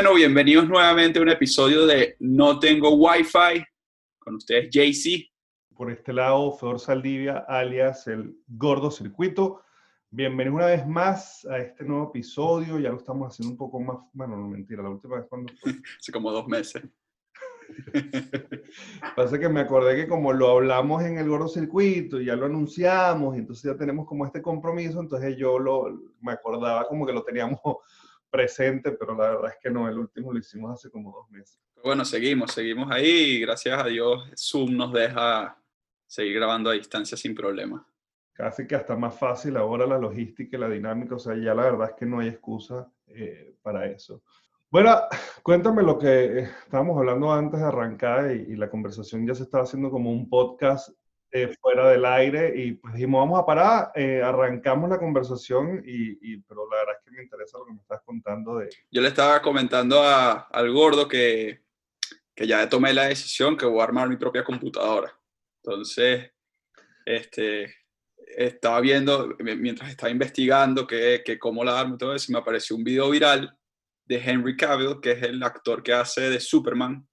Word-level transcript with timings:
Bueno, 0.00 0.14
bienvenidos 0.14 0.66
nuevamente 0.66 1.18
a 1.18 1.22
un 1.22 1.28
episodio 1.28 1.84
de 1.84 2.16
No 2.20 2.58
Tengo 2.58 2.94
Wi-Fi. 2.94 3.62
Con 4.18 4.36
ustedes, 4.36 4.70
JC. 4.70 5.30
Por 5.76 5.90
este 5.90 6.14
lado, 6.14 6.54
Fedor 6.54 6.80
Saldivia, 6.80 7.44
alias 7.46 8.06
el 8.06 8.34
Gordo 8.48 8.90
Circuito. 8.90 9.60
Bienvenidos 10.08 10.56
una 10.56 10.66
vez 10.68 10.86
más 10.86 11.44
a 11.44 11.58
este 11.58 11.84
nuevo 11.84 12.08
episodio. 12.08 12.78
Ya 12.78 12.88
lo 12.88 12.96
estamos 12.96 13.30
haciendo 13.30 13.52
un 13.52 13.58
poco 13.58 13.78
más. 13.78 13.98
Bueno, 14.14 14.38
no 14.38 14.48
mentira, 14.48 14.82
la 14.82 14.88
última 14.88 15.16
vez 15.16 15.26
cuando. 15.28 15.52
Hace 16.00 16.10
como 16.10 16.32
dos 16.32 16.48
meses. 16.48 16.82
Pasa 19.16 19.38
que 19.38 19.50
me 19.50 19.60
acordé 19.60 19.96
que 19.96 20.08
como 20.08 20.32
lo 20.32 20.48
hablamos 20.48 21.02
en 21.02 21.18
el 21.18 21.28
Gordo 21.28 21.46
Circuito 21.46 22.18
y 22.18 22.24
ya 22.24 22.36
lo 22.36 22.46
anunciamos, 22.46 23.36
y 23.36 23.40
entonces 23.40 23.70
ya 23.70 23.76
tenemos 23.76 24.06
como 24.06 24.24
este 24.24 24.40
compromiso, 24.40 24.98
entonces 24.98 25.36
yo 25.36 25.58
lo, 25.58 25.92
me 26.22 26.32
acordaba 26.32 26.88
como 26.88 27.04
que 27.04 27.12
lo 27.12 27.22
teníamos 27.22 27.60
presente, 28.30 28.92
pero 28.92 29.14
la 29.14 29.30
verdad 29.30 29.50
es 29.50 29.58
que 29.62 29.70
no, 29.70 29.88
el 29.88 29.98
último 29.98 30.32
lo 30.32 30.38
hicimos 30.38 30.72
hace 30.72 30.90
como 30.90 31.12
dos 31.12 31.30
meses. 31.30 31.58
Bueno, 31.82 32.04
seguimos, 32.04 32.52
seguimos 32.52 32.90
ahí 32.90 33.08
y 33.08 33.40
gracias 33.40 33.82
a 33.82 33.86
Dios 33.86 34.30
Zoom 34.36 34.76
nos 34.76 34.92
deja 34.92 35.56
seguir 36.06 36.36
grabando 36.36 36.70
a 36.70 36.74
distancia 36.74 37.16
sin 37.16 37.34
problema. 37.34 37.86
Casi 38.32 38.66
que 38.66 38.74
hasta 38.74 38.96
más 38.96 39.18
fácil 39.18 39.56
ahora 39.56 39.86
la 39.86 39.98
logística 39.98 40.56
y 40.56 40.60
la 40.60 40.68
dinámica, 40.68 41.16
o 41.16 41.18
sea, 41.18 41.34
ya 41.36 41.54
la 41.54 41.64
verdad 41.64 41.90
es 41.90 41.96
que 41.96 42.06
no 42.06 42.20
hay 42.20 42.28
excusa 42.28 42.90
eh, 43.08 43.56
para 43.62 43.86
eso. 43.86 44.22
Bueno, 44.70 44.96
cuéntame 45.42 45.82
lo 45.82 45.98
que 45.98 46.40
estábamos 46.40 46.96
hablando 46.96 47.32
antes 47.32 47.60
de 47.60 47.66
arrancar 47.66 48.34
y, 48.34 48.52
y 48.52 48.56
la 48.56 48.70
conversación 48.70 49.26
ya 49.26 49.34
se 49.34 49.42
estaba 49.42 49.64
haciendo 49.64 49.90
como 49.90 50.10
un 50.10 50.28
podcast 50.28 50.90
eh, 51.32 51.54
fuera 51.60 51.88
del 51.90 52.04
aire 52.04 52.52
y 52.56 52.72
pues 52.72 52.94
dijimos, 52.94 53.20
vamos 53.20 53.38
a 53.38 53.46
parar, 53.46 53.92
eh, 53.94 54.20
arrancamos 54.20 54.90
la 54.90 54.98
conversación 54.98 55.80
y, 55.86 56.18
y, 56.20 56.38
pero 56.38 56.68
la 56.68 56.78
verdad 56.78 56.94
me 57.20 57.24
interesa 57.24 57.58
lo 57.58 57.66
que 57.66 57.72
me 57.72 57.80
estás 57.80 58.00
contando 58.04 58.56
de... 58.56 58.70
Yo 58.90 59.02
le 59.02 59.08
estaba 59.08 59.40
comentando 59.42 60.02
a, 60.02 60.48
al 60.50 60.72
gordo 60.72 61.06
que, 61.06 61.62
que 62.34 62.46
ya 62.46 62.68
tomé 62.68 62.92
la 62.94 63.06
decisión 63.06 63.56
que 63.56 63.66
voy 63.66 63.80
a 63.80 63.84
armar 63.84 64.08
mi 64.08 64.16
propia 64.16 64.42
computadora. 64.42 65.14
Entonces, 65.62 66.30
este, 67.04 67.74
estaba 68.16 68.80
viendo, 68.80 69.36
mientras 69.40 69.90
estaba 69.90 70.10
investigando 70.10 70.86
que, 70.86 71.22
que 71.24 71.38
cómo 71.38 71.62
la 71.62 71.78
armo 71.78 71.96
y 71.96 71.98
todo 71.98 72.14
eso, 72.14 72.32
me 72.32 72.38
apareció 72.38 72.76
un 72.76 72.84
video 72.84 73.10
viral 73.10 73.56
de 74.06 74.16
Henry 74.16 74.56
Cavill, 74.56 75.00
que 75.00 75.12
es 75.12 75.22
el 75.22 75.42
actor 75.42 75.82
que 75.82 75.92
hace 75.92 76.30
de 76.30 76.40
Superman, 76.40 77.06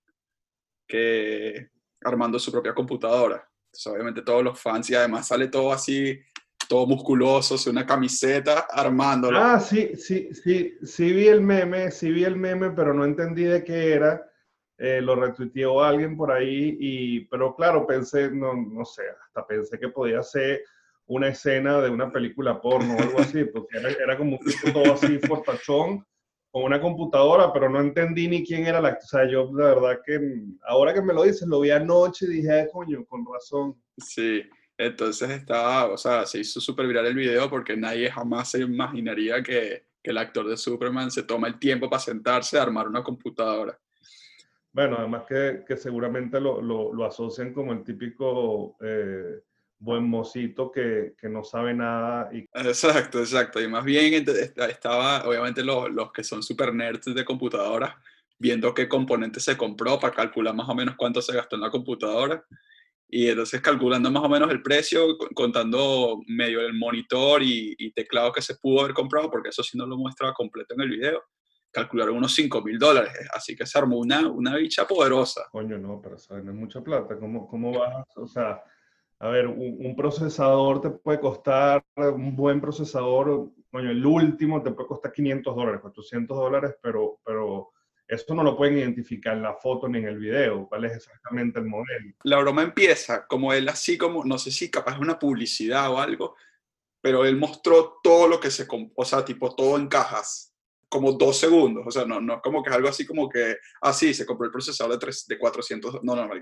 que 0.87 1.69
armando 2.03 2.39
su 2.39 2.51
propia 2.51 2.73
computadora. 2.73 3.47
Entonces, 3.65 3.87
obviamente 3.87 4.21
todos 4.21 4.43
los 4.43 4.59
fans 4.59 4.89
y 4.89 4.95
además 4.95 5.27
sale 5.27 5.49
todo 5.49 5.73
así, 5.73 6.17
todo 6.67 6.85
musculoso, 6.87 7.55
una 7.69 7.85
camiseta 7.85 8.67
armándolo. 8.69 9.37
Ah, 9.37 9.59
sí, 9.59 9.95
sí, 9.95 10.29
sí, 10.33 10.77
sí 10.83 11.13
vi 11.13 11.27
el 11.27 11.41
meme, 11.41 11.91
sí 11.91 12.11
vi 12.11 12.23
el 12.23 12.35
meme, 12.35 12.71
pero 12.71 12.93
no 12.93 13.05
entendí 13.05 13.43
de 13.43 13.63
qué 13.63 13.93
era. 13.93 14.23
Eh, 14.77 15.01
lo 15.01 15.15
retuiteó 15.15 15.83
alguien 15.83 16.15
por 16.15 16.31
ahí, 16.31 16.77
y, 16.79 17.21
pero 17.25 17.55
claro, 17.55 17.87
pensé, 17.87 18.29
no, 18.29 18.53
no 18.53 18.85
sé, 18.85 19.01
hasta 19.25 19.47
pensé 19.47 19.79
que 19.79 19.89
podía 19.89 20.21
ser 20.21 20.61
una 21.07 21.29
escena 21.29 21.81
de 21.81 21.89
una 21.89 22.11
película 22.11 22.61
porno 22.61 22.95
o 22.95 23.01
algo 23.01 23.19
así, 23.19 23.43
porque 23.45 23.77
era, 23.77 23.89
era 23.89 24.17
como 24.17 24.37
un 24.37 24.73
todo 24.73 24.93
así 24.93 25.17
fortachón 25.19 26.05
con 26.51 26.63
una 26.63 26.79
computadora, 26.79 27.51
pero 27.51 27.69
no 27.69 27.79
entendí 27.79 28.27
ni 28.27 28.45
quién 28.45 28.67
era 28.67 28.79
la... 28.79 28.91
O 28.91 29.07
sea, 29.07 29.29
yo 29.29 29.49
la 29.53 29.75
verdad 29.75 29.99
que 30.05 30.19
ahora 30.65 30.93
que 30.93 31.01
me 31.01 31.13
lo 31.13 31.23
dices, 31.23 31.47
lo 31.47 31.61
vi 31.61 31.71
anoche 31.71 32.25
y 32.25 32.35
dije, 32.35 32.51
Ay, 32.51 32.67
coño, 32.71 33.05
con 33.05 33.25
razón. 33.31 33.75
Sí, 33.97 34.43
entonces 34.77 35.29
estaba, 35.31 35.85
o 35.85 35.97
sea, 35.97 36.25
se 36.25 36.39
hizo 36.39 36.61
súper 36.61 36.87
viral 36.87 37.07
el 37.07 37.15
video 37.15 37.49
porque 37.49 37.75
nadie 37.75 38.11
jamás 38.11 38.51
se 38.51 38.59
imaginaría 38.59 39.41
que, 39.41 39.85
que, 40.03 40.11
el 40.11 40.17
actor 40.17 40.47
de 40.47 40.57
Superman 40.57 41.09
se 41.11 41.23
toma 41.23 41.47
el 41.47 41.59
tiempo 41.59 41.89
para 41.89 41.99
sentarse 41.99 42.57
a 42.57 42.63
armar 42.63 42.87
una 42.87 43.03
computadora. 43.03 43.77
Bueno, 44.71 44.97
además 44.99 45.23
que, 45.27 45.63
que 45.67 45.75
seguramente 45.75 46.39
lo, 46.39 46.61
lo, 46.61 46.93
lo, 46.93 47.05
asocian 47.05 47.53
como 47.53 47.73
el 47.73 47.83
típico... 47.83 48.77
Eh, 48.81 49.41
buen 49.79 50.03
mocito 50.09 50.71
que, 50.71 51.13
que, 51.19 51.29
no 51.29 51.43
sabe 51.43 51.73
nada. 51.73 52.29
Y... 52.33 52.39
Exacto, 52.53 53.19
exacto. 53.19 53.61
Y 53.61 53.67
más 53.67 53.83
bien 53.83 54.25
estaba, 54.69 55.27
obviamente, 55.27 55.63
los, 55.63 55.91
los 55.91 56.11
que 56.11 56.23
son 56.23 56.41
super 56.41 56.73
nerds 56.73 57.13
de 57.13 57.25
computadoras, 57.25 57.93
viendo 58.39 58.73
qué 58.73 58.87
componentes 58.87 59.43
se 59.43 59.57
compró 59.57 59.99
para 59.99 60.13
calcular 60.13 60.53
más 60.55 60.69
o 60.69 60.75
menos 60.75 60.95
cuánto 60.95 61.21
se 61.21 61.33
gastó 61.33 61.55
en 61.55 61.61
la 61.61 61.71
computadora. 61.71 62.43
Y 63.09 63.29
entonces 63.29 63.61
calculando 63.61 64.11
más 64.11 64.23
o 64.23 64.29
menos 64.29 64.51
el 64.51 64.61
precio, 64.61 65.17
contando 65.33 66.21
medio 66.27 66.59
el 66.61 66.73
monitor 66.73 67.41
y, 67.41 67.91
teclado 67.93 68.33
que 68.33 68.41
se 68.41 68.55
pudo 68.55 68.81
haber 68.81 68.93
comprado, 68.93 69.29
porque 69.29 69.49
eso 69.49 69.63
sí 69.63 69.77
no 69.77 69.85
lo 69.85 69.97
muestra 69.97 70.33
completo 70.33 70.73
en 70.75 70.81
el 70.81 70.89
video, 70.89 71.23
calcularon 71.71 72.17
unos 72.17 72.35
5 72.35 72.61
mil 72.61 72.77
dólares. 72.77 73.13
Así 73.33 73.55
que 73.55 73.65
se 73.65 73.77
armó 73.77 73.97
una, 73.97 74.27
una 74.27 74.55
bicha 74.57 74.85
poderosa. 74.85 75.47
Coño, 75.51 75.77
no, 75.77 76.01
pero 76.01 76.15
eso 76.15 76.37
no 76.37 76.51
es 76.51 76.57
mucha 76.57 76.81
plata. 76.81 77.17
¿Cómo, 77.17 77.47
cómo 77.47 77.79
vas? 77.79 78.05
O 78.17 78.27
sea, 78.27 78.61
a 79.19 79.29
ver, 79.29 79.47
un, 79.47 79.77
un, 79.79 79.95
procesador 79.95 80.81
te 80.81 80.89
puede 80.89 81.19
costar, 81.19 81.83
un 81.95 82.35
buen 82.35 82.59
procesador, 82.59 83.51
bueno, 83.71 83.89
el 83.89 84.05
último 84.05 84.61
te 84.61 84.71
puede 84.71 84.89
costar 84.89 85.13
500 85.13 85.55
dólares, 85.55 85.81
400 85.81 86.37
dólares, 86.37 86.75
pero 86.81 87.19
eso 88.07 88.33
no 88.33 88.43
lo 88.43 88.55
pueden 88.55 88.77
identificar 88.77 89.35
en 89.35 89.43
la 89.43 89.55
foto 89.55 89.87
ni 89.87 89.99
en 89.99 90.05
el 90.05 90.17
video, 90.17 90.67
cuál 90.67 90.85
es 90.85 90.95
exactamente 90.95 91.59
el 91.59 91.65
modelo. 91.65 92.13
La 92.23 92.39
broma 92.39 92.63
empieza 92.63 93.27
como 93.27 93.53
él 93.53 93.67
así 93.69 93.97
como, 93.97 94.23
no 94.23 94.37
sé 94.37 94.51
si 94.51 94.71
capaz 94.71 94.93
es 94.93 94.99
una 94.99 95.19
publicidad 95.19 95.91
o 95.91 95.99
algo, 95.99 96.35
pero 97.01 97.25
él 97.25 97.37
mostró 97.37 97.99
todo 98.01 98.27
lo 98.27 98.39
que 98.39 98.51
se, 98.51 98.67
o 98.95 99.05
sea, 99.05 99.23
tipo 99.23 99.55
todo 99.55 99.77
en 99.77 99.87
cajas, 99.87 100.53
como 100.89 101.11
dos 101.11 101.37
segundos, 101.37 101.83
o 101.85 101.91
sea, 101.91 102.05
no, 102.05 102.21
no 102.21 102.41
como 102.41 102.63
que 102.63 102.69
es 102.69 102.75
algo 102.75 102.87
así 102.87 103.05
como 103.05 103.27
que, 103.27 103.57
ah, 103.81 103.91
sí, 103.91 104.13
se 104.13 104.25
compró 104.25 104.45
el 104.45 104.51
procesador 104.51 104.93
de, 104.93 104.99
3, 104.99 105.25
de 105.27 105.37
400, 105.37 106.03
no, 106.03 106.15
no, 106.15 106.27
no, 106.27 106.33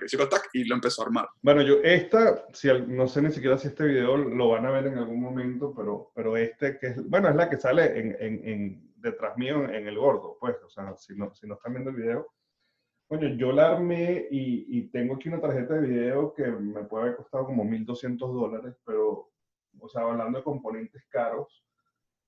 y 0.54 0.64
lo 0.66 0.76
empezó 0.76 1.02
a 1.02 1.06
armar. 1.06 1.28
Bueno, 1.42 1.64
yo 1.64 1.82
esta, 1.84 2.46
si, 2.54 2.70
no 2.88 3.08
sé 3.08 3.22
ni 3.22 3.32
siquiera 3.32 3.58
si 3.58 3.70
este 3.70 3.86
video 3.86 4.16
lo 4.18 4.50
van 4.50 4.66
a 4.66 4.72
ver 4.72 4.88
en 4.88 5.00
algún 5.00 5.20
momento, 5.20 5.74
pero, 5.76 6.12
pero 6.14 6.38
este, 6.38 6.78
que 6.78 6.88
es, 6.88 7.10
bueno, 7.10 7.30
es 7.30 7.36
la 7.36 7.50
que 7.50 7.58
sale 7.58 8.00
en, 8.00 8.16
en, 8.20 8.48
en 8.48 8.95
detrás 9.06 9.38
mío 9.38 9.64
en, 9.66 9.88
el 9.88 9.98
gordo, 9.98 10.38
pues, 10.40 10.56
o 10.64 10.70
sea, 10.70 10.96
si 10.98 11.16
no, 11.16 11.34
si 11.34 11.48
no 11.48 11.56
están 11.56 11.74
viendo 11.74 11.92
el 11.92 11.96
video. 11.96 12.28
Bueno, 13.08 13.28
yo 13.36 13.52
la 13.52 13.72
armé 13.72 14.28
y, 14.32 14.78
y 14.78 14.90
tengo 14.90 15.16
aquí 15.16 15.30
una 15.30 15.40
tarjeta 15.40 15.76
de 15.76 15.88
video 15.88 16.34
que 16.34 16.48
me 16.48 16.84
puede 16.84 17.04
haber 17.04 17.18
costado 17.18 17.46
como 17.46 17.64
1.200 17.64 18.18
dólares, 18.18 18.76
pero, 18.84 19.30
o 19.80 19.88
sea, 19.88 20.02
hablando 20.02 20.40
de 20.40 20.44
componentes 20.44 21.04
caros, 21.10 21.66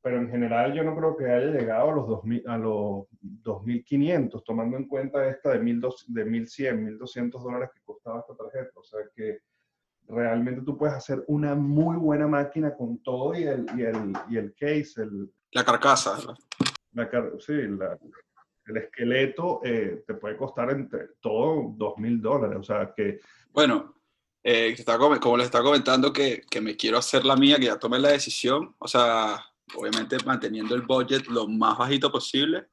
pero 0.01 0.21
en 0.21 0.29
general 0.29 0.73
yo 0.73 0.83
no 0.83 0.95
creo 0.95 1.17
que 1.17 1.25
haya 1.25 1.51
llegado 1.51 1.89
a 1.89 1.95
los, 1.95 2.07
2000, 2.07 2.43
a 2.47 2.57
los 2.57 3.07
2.500, 3.43 4.43
tomando 4.45 4.77
en 4.77 4.87
cuenta 4.87 5.27
esta 5.27 5.51
de, 5.51 5.59
1200, 5.59 6.13
de 6.13 6.25
1.100, 6.25 6.99
1.200 6.99 7.43
dólares 7.43 7.69
que 7.73 7.81
costaba 7.83 8.19
esta 8.19 8.35
tarjeta. 8.35 8.71
O 8.75 8.83
sea 8.83 8.99
que 9.15 9.39
realmente 10.07 10.61
tú 10.61 10.77
puedes 10.77 10.95
hacer 10.95 11.23
una 11.27 11.55
muy 11.55 11.97
buena 11.97 12.27
máquina 12.27 12.73
con 12.75 12.99
todo 12.99 13.35
y 13.35 13.43
el, 13.43 13.65
y 13.75 13.81
el, 13.81 14.13
y 14.29 14.37
el 14.37 14.53
case. 14.53 15.01
El, 15.01 15.29
la 15.51 15.65
carcasa. 15.65 16.17
La, 16.97 17.09
sí, 17.39 17.53
la, 17.53 17.97
el 18.65 18.77
esqueleto 18.77 19.61
eh, 19.63 20.03
te 20.05 20.15
puede 20.15 20.35
costar 20.35 20.71
entre 20.71 21.09
todo 21.21 21.73
2.000 21.77 22.19
dólares. 22.19 22.57
O 22.59 22.63
sea 22.63 22.93
que... 22.95 23.19
Bueno, 23.51 23.95
eh, 24.43 24.75
como 25.21 25.37
les 25.37 25.45
estaba 25.45 25.63
comentando 25.63 26.11
que, 26.11 26.41
que 26.49 26.61
me 26.61 26.75
quiero 26.75 26.97
hacer 26.97 27.23
la 27.23 27.35
mía, 27.35 27.57
que 27.57 27.65
ya 27.65 27.79
tomé 27.79 27.99
la 27.99 28.09
decisión. 28.09 28.75
O 28.79 28.87
sea 28.87 29.41
obviamente 29.75 30.17
manteniendo 30.25 30.75
el 30.75 30.83
budget 30.83 31.27
lo 31.27 31.47
más 31.47 31.77
bajito 31.77 32.11
posible. 32.11 32.67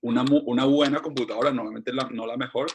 Una, 0.00 0.24
una 0.44 0.64
buena 0.64 1.00
computadora, 1.00 1.50
normalmente 1.50 1.92
la, 1.92 2.08
no 2.10 2.24
la 2.24 2.36
mejor, 2.36 2.68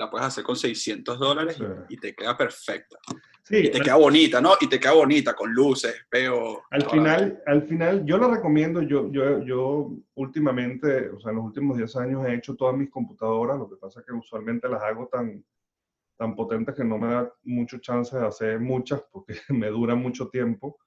la 0.00 0.10
puedes 0.10 0.26
hacer 0.26 0.42
con 0.42 0.56
600 0.56 1.18
dólares 1.18 1.56
sí. 1.56 1.64
y, 1.88 1.94
y, 1.94 1.96
te 1.98 2.14
queda 2.14 2.36
perfecta. 2.36 2.98
Sí, 3.42 3.56
y 3.56 3.70
te 3.70 3.80
queda 3.80 3.96
bonita, 3.96 4.40
¿no? 4.40 4.54
Y 4.60 4.68
te 4.68 4.80
queda 4.80 4.92
bonita, 4.92 5.34
con 5.34 5.52
luces, 5.52 5.94
veo. 6.10 6.62
Al 6.70 6.88
final, 6.88 7.42
al 7.46 7.62
final, 7.62 8.04
yo 8.04 8.18
la 8.18 8.28
recomiendo, 8.28 8.82
yo, 8.82 9.10
yo, 9.10 9.42
yo 9.44 9.90
últimamente, 10.14 11.10
o 11.10 11.20
sea, 11.20 11.30
en 11.30 11.36
los 11.36 11.46
últimos 11.46 11.76
10 11.76 11.96
años 11.96 12.26
he 12.26 12.34
hecho 12.34 12.56
todas 12.56 12.76
mis 12.76 12.90
computadoras, 12.90 13.58
lo 13.58 13.68
que 13.68 13.76
pasa 13.76 14.00
es 14.00 14.06
que 14.06 14.12
usualmente 14.12 14.68
las 14.68 14.82
hago 14.82 15.08
tan, 15.08 15.44
tan 16.16 16.34
potentes 16.34 16.74
que 16.74 16.84
no 16.84 16.98
me 16.98 17.08
da 17.08 17.32
mucho 17.42 17.78
chance 17.78 18.16
de 18.16 18.26
hacer 18.26 18.60
muchas 18.60 19.02
porque 19.12 19.34
me 19.48 19.68
dura 19.68 19.94
mucho 19.94 20.28
tiempo 20.28 20.78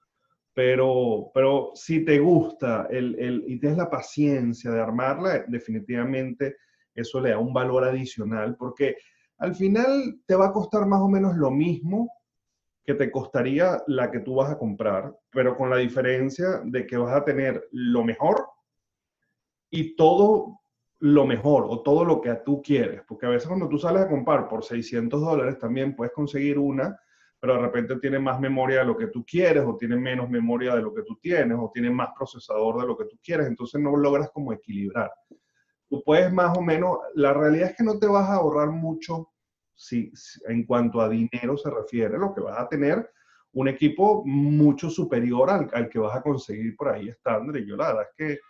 pero, 0.54 1.32
pero 1.34 1.72
si 1.74 2.04
te 2.04 2.20
gusta 2.20 2.86
el, 2.88 3.18
el, 3.18 3.44
y 3.46 3.58
tienes 3.58 3.76
la 3.76 3.90
paciencia 3.90 4.70
de 4.70 4.80
armarla, 4.80 5.44
definitivamente 5.48 6.56
eso 6.94 7.20
le 7.20 7.30
da 7.30 7.38
un 7.38 7.52
valor 7.52 7.84
adicional, 7.84 8.56
porque 8.56 8.96
al 9.38 9.54
final 9.54 10.20
te 10.26 10.34
va 10.34 10.46
a 10.46 10.52
costar 10.52 10.86
más 10.86 11.00
o 11.00 11.08
menos 11.08 11.36
lo 11.36 11.50
mismo 11.50 12.10
que 12.84 12.94
te 12.94 13.10
costaría 13.10 13.82
la 13.86 14.10
que 14.10 14.20
tú 14.20 14.36
vas 14.36 14.50
a 14.50 14.58
comprar, 14.58 15.16
pero 15.30 15.56
con 15.56 15.70
la 15.70 15.76
diferencia 15.76 16.60
de 16.64 16.86
que 16.86 16.96
vas 16.96 17.14
a 17.14 17.24
tener 17.24 17.68
lo 17.72 18.04
mejor 18.04 18.46
y 19.70 19.96
todo 19.96 20.60
lo 21.00 21.26
mejor 21.26 21.66
o 21.68 21.82
todo 21.82 22.04
lo 22.04 22.20
que 22.20 22.34
tú 22.44 22.62
quieres, 22.62 23.02
porque 23.08 23.26
a 23.26 23.30
veces 23.30 23.48
cuando 23.48 23.68
tú 23.68 23.78
sales 23.78 24.02
a 24.02 24.08
comprar 24.08 24.48
por 24.48 24.64
600 24.64 25.20
dólares 25.20 25.58
también 25.58 25.96
puedes 25.96 26.12
conseguir 26.12 26.58
una 26.58 26.98
pero 27.44 27.56
de 27.56 27.60
repente 27.60 27.96
tiene 27.96 28.18
más 28.18 28.40
memoria 28.40 28.78
de 28.78 28.86
lo 28.86 28.96
que 28.96 29.08
tú 29.08 29.22
quieres, 29.22 29.62
o 29.66 29.76
tiene 29.76 29.96
menos 29.96 30.30
memoria 30.30 30.74
de 30.74 30.80
lo 30.80 30.94
que 30.94 31.02
tú 31.02 31.16
tienes, 31.20 31.58
o 31.60 31.70
tiene 31.70 31.90
más 31.90 32.08
procesador 32.16 32.80
de 32.80 32.86
lo 32.86 32.96
que 32.96 33.04
tú 33.04 33.18
quieres, 33.22 33.46
entonces 33.46 33.78
no 33.82 33.94
logras 33.94 34.30
como 34.30 34.54
equilibrar. 34.54 35.12
Tú 35.94 36.02
puedes 36.04 36.32
más 36.32 36.56
o 36.56 36.60
menos, 36.60 36.98
la 37.14 37.32
realidad 37.32 37.70
es 37.70 37.76
que 37.76 37.84
no 37.84 37.98
te 37.98 38.06
vas 38.06 38.28
a 38.28 38.34
ahorrar 38.34 38.70
mucho 38.70 39.30
si, 39.74 40.12
en 40.48 40.64
cuanto 40.66 41.00
a 41.00 41.08
dinero 41.08 41.56
se 41.56 41.70
refiere, 41.70 42.18
lo 42.18 42.34
que 42.34 42.40
vas 42.40 42.58
a 42.58 42.68
tener 42.68 43.10
un 43.52 43.68
equipo 43.68 44.24
mucho 44.24 44.90
superior 44.90 45.50
al, 45.50 45.70
al 45.72 45.88
que 45.88 46.00
vas 46.00 46.16
a 46.16 46.22
conseguir 46.22 46.74
por 46.76 46.88
ahí 46.88 47.08
estándar. 47.08 47.56
Y 47.56 47.66
yo 47.66 47.76
la 47.76 47.88
verdad 47.88 48.06
es 48.10 48.16
que 48.16 48.40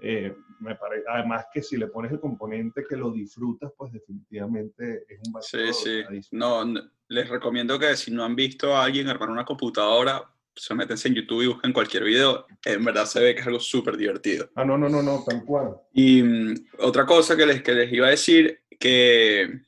eh, 0.00 0.36
me 0.60 0.76
parece, 0.76 1.04
además 1.08 1.46
que 1.52 1.62
si 1.62 1.76
le 1.76 1.88
pones 1.88 2.12
el 2.12 2.20
componente 2.20 2.84
que 2.88 2.96
lo 2.96 3.10
disfrutas, 3.10 3.72
pues 3.76 3.92
definitivamente 3.92 5.04
es 5.08 5.18
un 5.26 5.32
valor. 5.32 5.44
Sí, 5.44 5.72
sí. 5.72 6.28
No, 6.30 6.64
les 7.08 7.28
recomiendo 7.28 7.78
que 7.78 7.96
si 7.96 8.12
no 8.12 8.24
han 8.24 8.36
visto 8.36 8.76
a 8.76 8.84
alguien 8.84 9.08
armar 9.08 9.30
una 9.30 9.44
computadora, 9.44 10.22
se 10.56 10.74
meten 10.74 10.96
en 11.04 11.14
YouTube 11.14 11.42
y 11.42 11.46
busquen 11.46 11.72
cualquier 11.72 12.04
video. 12.04 12.46
En 12.64 12.84
verdad 12.84 13.04
se 13.06 13.20
ve 13.20 13.34
que 13.34 13.40
es 13.42 13.46
algo 13.46 13.60
súper 13.60 13.96
divertido. 13.96 14.50
Ah, 14.54 14.64
no, 14.64 14.78
no, 14.78 14.88
no, 14.88 15.02
no, 15.02 15.22
tal 15.24 15.44
cual. 15.44 15.76
Y 15.92 16.22
mm, 16.22 16.54
otra 16.78 17.04
cosa 17.04 17.36
que 17.36 17.46
les, 17.46 17.62
que 17.62 17.74
les 17.74 17.92
iba 17.92 18.06
a 18.06 18.10
decir, 18.10 18.60
que 18.78 19.60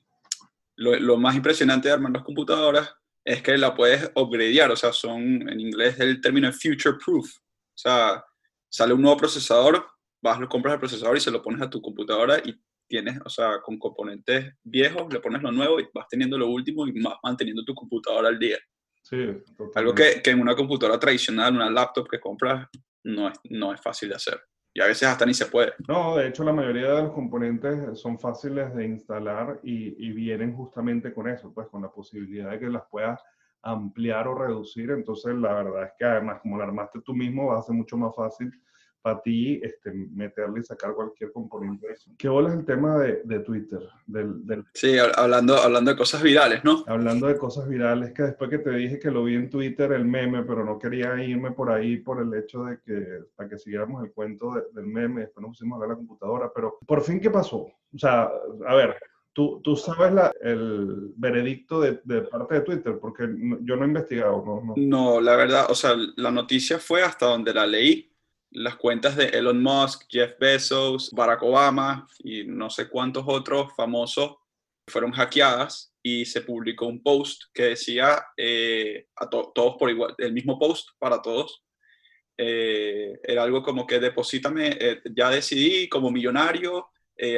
lo, 0.77 0.99
lo 0.99 1.17
más 1.19 1.37
impresionante 1.37 1.89
de 1.89 1.95
armar 1.95 2.13
las 2.13 2.25
computadoras 2.25 2.91
es 3.25 3.43
que 3.43 3.59
la 3.59 3.75
puedes 3.75 4.11
upgradear, 4.15 4.71
o 4.71 4.77
sea, 4.77 4.91
son, 4.93 5.49
en 5.49 5.61
inglés 5.61 6.01
el 6.01 6.21
término 6.21 6.51
future 6.51 6.97
proof. 7.05 7.29
O 7.37 7.81
sea, 7.81 8.25
sale 8.71 8.95
un 8.95 9.03
nuevo 9.03 9.19
procesador, 9.19 9.85
vas, 10.23 10.41
lo 10.41 10.49
compras 10.49 10.75
el 10.75 10.81
procesador 10.81 11.17
y 11.17 11.21
se 11.21 11.31
lo 11.31 11.43
pones 11.43 11.61
a 11.61 11.69
tu 11.69 11.83
computadora 11.83 12.39
y 12.43 12.59
tienes, 12.89 13.21
o 13.25 13.29
sea, 13.29 13.61
con 13.61 13.79
componentes 13.79 14.55
viejos, 14.63 15.13
le 15.13 15.21
pones 15.21 15.43
lo 15.43 15.53
nuevo 15.53 15.79
y 15.79 15.87
vas 15.93 16.07
teniendo 16.09 16.39
lo 16.39 16.49
último 16.49 16.87
y 16.87 17.03
vas 17.03 17.17
manteniendo 17.23 17.65
tu 17.65 17.75
computadora 17.75 18.29
al 18.29 18.39
día. 18.39 18.57
Sí, 19.09 19.43
Algo 19.75 19.95
que, 19.95 20.21
que, 20.23 20.31
en 20.31 20.41
una 20.41 20.55
computadora 20.55 20.99
tradicional, 20.99 21.55
una 21.55 21.71
laptop 21.71 22.07
que 22.11 22.21
compras, 22.21 22.69
no 23.05 23.29
es, 23.29 23.39
no 23.49 23.73
es 23.73 23.81
fácil 23.81 24.11
de 24.11 24.17
hacer. 24.17 24.39
Y 24.75 24.83
a 24.83 24.87
veces 24.87 25.09
hasta 25.09 25.25
ni 25.25 25.33
se 25.33 25.47
puede. 25.47 25.73
No, 25.89 26.15
de 26.17 26.29
hecho 26.29 26.45
la 26.45 26.53
mayoría 26.53 26.93
de 26.93 27.03
los 27.05 27.13
componentes 27.13 27.99
son 27.99 28.19
fáciles 28.19 28.75
de 28.75 28.85
instalar 28.85 29.61
y, 29.63 30.07
y 30.07 30.13
vienen 30.13 30.55
justamente 30.55 31.15
con 31.15 31.27
eso, 31.27 31.55
pues 31.55 31.69
con 31.69 31.81
la 31.81 31.91
posibilidad 31.91 32.51
de 32.51 32.59
que 32.59 32.69
las 32.69 32.83
puedas 32.91 33.19
ampliar 33.63 34.29
o 34.29 34.35
reducir. 34.35 34.91
Entonces 34.91 35.35
la 35.37 35.55
verdad 35.55 35.85
es 35.85 35.93
que 35.99 36.05
además 36.05 36.41
como 36.43 36.59
la 36.59 36.65
armaste 36.65 37.01
tú 37.01 37.15
mismo 37.15 37.47
va 37.47 37.61
a 37.61 37.63
ser 37.63 37.75
mucho 37.77 37.97
más 37.97 38.15
fácil 38.15 38.53
para 39.09 39.23
ti 39.23 39.59
este, 39.63 39.91
meterle 39.91 40.61
y 40.61 40.63
sacar 40.63 40.93
cualquier 40.93 41.33
componente. 41.33 41.87
¿Qué 42.19 42.29
bola 42.29 42.51
es 42.51 42.57
el 42.57 42.65
tema 42.67 42.99
de, 42.99 43.23
de 43.25 43.41
Twitter? 43.41 43.81
Del, 44.07 44.47
del, 44.47 44.65
Sí, 44.75 44.99
hablando, 44.99 45.57
hablando 45.57 45.91
de 45.91 45.97
cosas 45.97 46.23
virales, 46.23 46.63
¿no? 46.63 46.85
Hablando 46.87 47.27
de 47.27 47.39
cosas 47.39 47.67
virales, 47.69 48.13
que 48.13 48.25
después 48.25 48.51
que 48.51 48.59
te 48.59 48.71
dije 48.71 48.99
que 48.99 49.11
lo 49.11 49.25
vi 49.25 49.35
en 49.35 49.49
Twitter, 49.49 49.93
el 49.93 50.05
meme, 50.05 50.43
pero 50.43 50.63
no 50.63 50.79
quería 50.79 51.23
irme 51.23 51.53
por 51.53 51.71
ahí 51.71 51.97
por 51.97 52.21
el 52.21 52.35
hecho 52.35 52.65
de 52.65 52.81
que, 52.85 53.25
para 53.35 53.49
que 53.49 53.59
siguiéramos 53.59 54.05
el 54.05 54.13
cuento 54.13 54.53
del 54.73 54.87
meme, 54.87 55.23
después 55.23 55.43
nos 55.43 55.57
pusimos 55.57 55.79
a 55.79 55.81
ver 55.81 55.89
la 55.91 55.97
computadora, 55.97 56.51
pero 56.55 56.79
por 56.87 57.03
fin, 57.03 57.19
¿qué 57.19 57.31
pasó? 57.31 57.57
O 57.57 57.99
sea, 57.99 58.31
a 58.67 58.75
ver, 58.75 58.97
¿Tú, 59.33 59.61
tú, 59.63 59.77
sabes 59.77 60.13
la, 60.13 60.33
el 60.43 61.13
veredicto 61.15 61.81
de, 61.81 62.01
de, 62.03 62.23
parte 62.23 62.57
de 62.57 62.61
Twitter? 62.63 62.99
Porque 63.01 63.23
yo 63.61 63.77
no 63.77 63.85
he 63.85 63.87
investigado. 63.87 64.43
No, 64.45 64.61
no. 64.65 64.75
no, 64.77 65.21
la 65.21 65.37
verdad, 65.37 65.67
o 65.71 65.77
sea, 65.77 65.95
la 66.17 66.33
noticia 66.33 66.81
fue 66.81 67.05
hasta 67.05 67.27
donde 67.27 67.55
la 67.55 67.65
leí 67.65 68.11
las 68.51 68.77
cuentas 68.77 69.17
de 69.17 69.27
Elon 69.27 69.63
Musk, 69.63 70.05
Jeff 70.09 70.39
Bezos, 70.39 71.11
Barack 71.13 71.43
Obama 71.43 72.07
y 72.19 72.45
no 72.45 72.71
sé 72.71 72.89
cuántos 72.89 73.25
otros 73.27 73.73
famosos 73.77 74.37
fueron 74.87 75.13
hackeadas 75.13 75.93
y 76.03 76.25
se 76.25 76.41
publicó 76.41 76.87
un 76.87 77.03
post 77.03 77.43
que 77.53 77.65
decía 77.65 78.25
eh, 78.37 79.07
a 79.17 79.29
todos 79.29 79.77
por 79.79 79.91
igual, 79.91 80.15
el 80.19 80.33
mismo 80.33 80.59
post 80.59 80.89
para 80.99 81.21
todos. 81.21 81.63
Eh, 82.37 83.19
era 83.23 83.43
algo 83.43 83.63
como 83.63 83.87
que 83.87 83.99
deposítame, 83.99 84.77
eh, 84.81 85.03
ya 85.15 85.29
decidí 85.31 85.89
como 85.89 86.11
millonario 86.11 86.91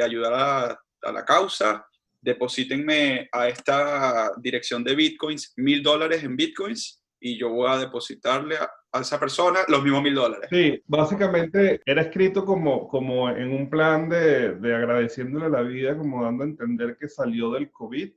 ayudar 0.03 0.33
a, 0.33 0.81
a, 1.01 1.11
la 1.11 1.25
causa, 1.25 1.83
deposítenme 2.21 3.27
a 3.31 3.47
esta 3.47 4.31
dirección 4.37 4.83
de 4.83 4.93
bitcoins 4.93 5.53
mil 5.57 5.81
dólares 5.81 6.23
en 6.23 6.35
bitcoins 6.35 7.03
y 7.19 7.35
yo 7.39 7.49
voy 7.49 7.67
a 7.67 7.79
depositarle 7.79 8.57
a, 8.57 8.69
a 8.93 9.01
esa 9.01 9.19
persona 9.19 9.59
los 9.67 9.83
mismos 9.83 10.03
mil 10.03 10.15
dólares. 10.15 10.49
Sí, 10.49 10.81
básicamente 10.85 11.81
era 11.85 12.01
escrito 12.01 12.45
como, 12.45 12.87
como 12.87 13.29
en 13.29 13.51
un 13.51 13.69
plan 13.69 14.09
de, 14.09 14.55
de 14.55 14.75
agradeciéndole 14.75 15.49
la 15.49 15.61
vida, 15.61 15.97
como 15.97 16.23
dando 16.23 16.43
a 16.43 16.47
entender 16.47 16.97
que 16.97 17.07
salió 17.07 17.51
del 17.51 17.71
COVID. 17.71 18.11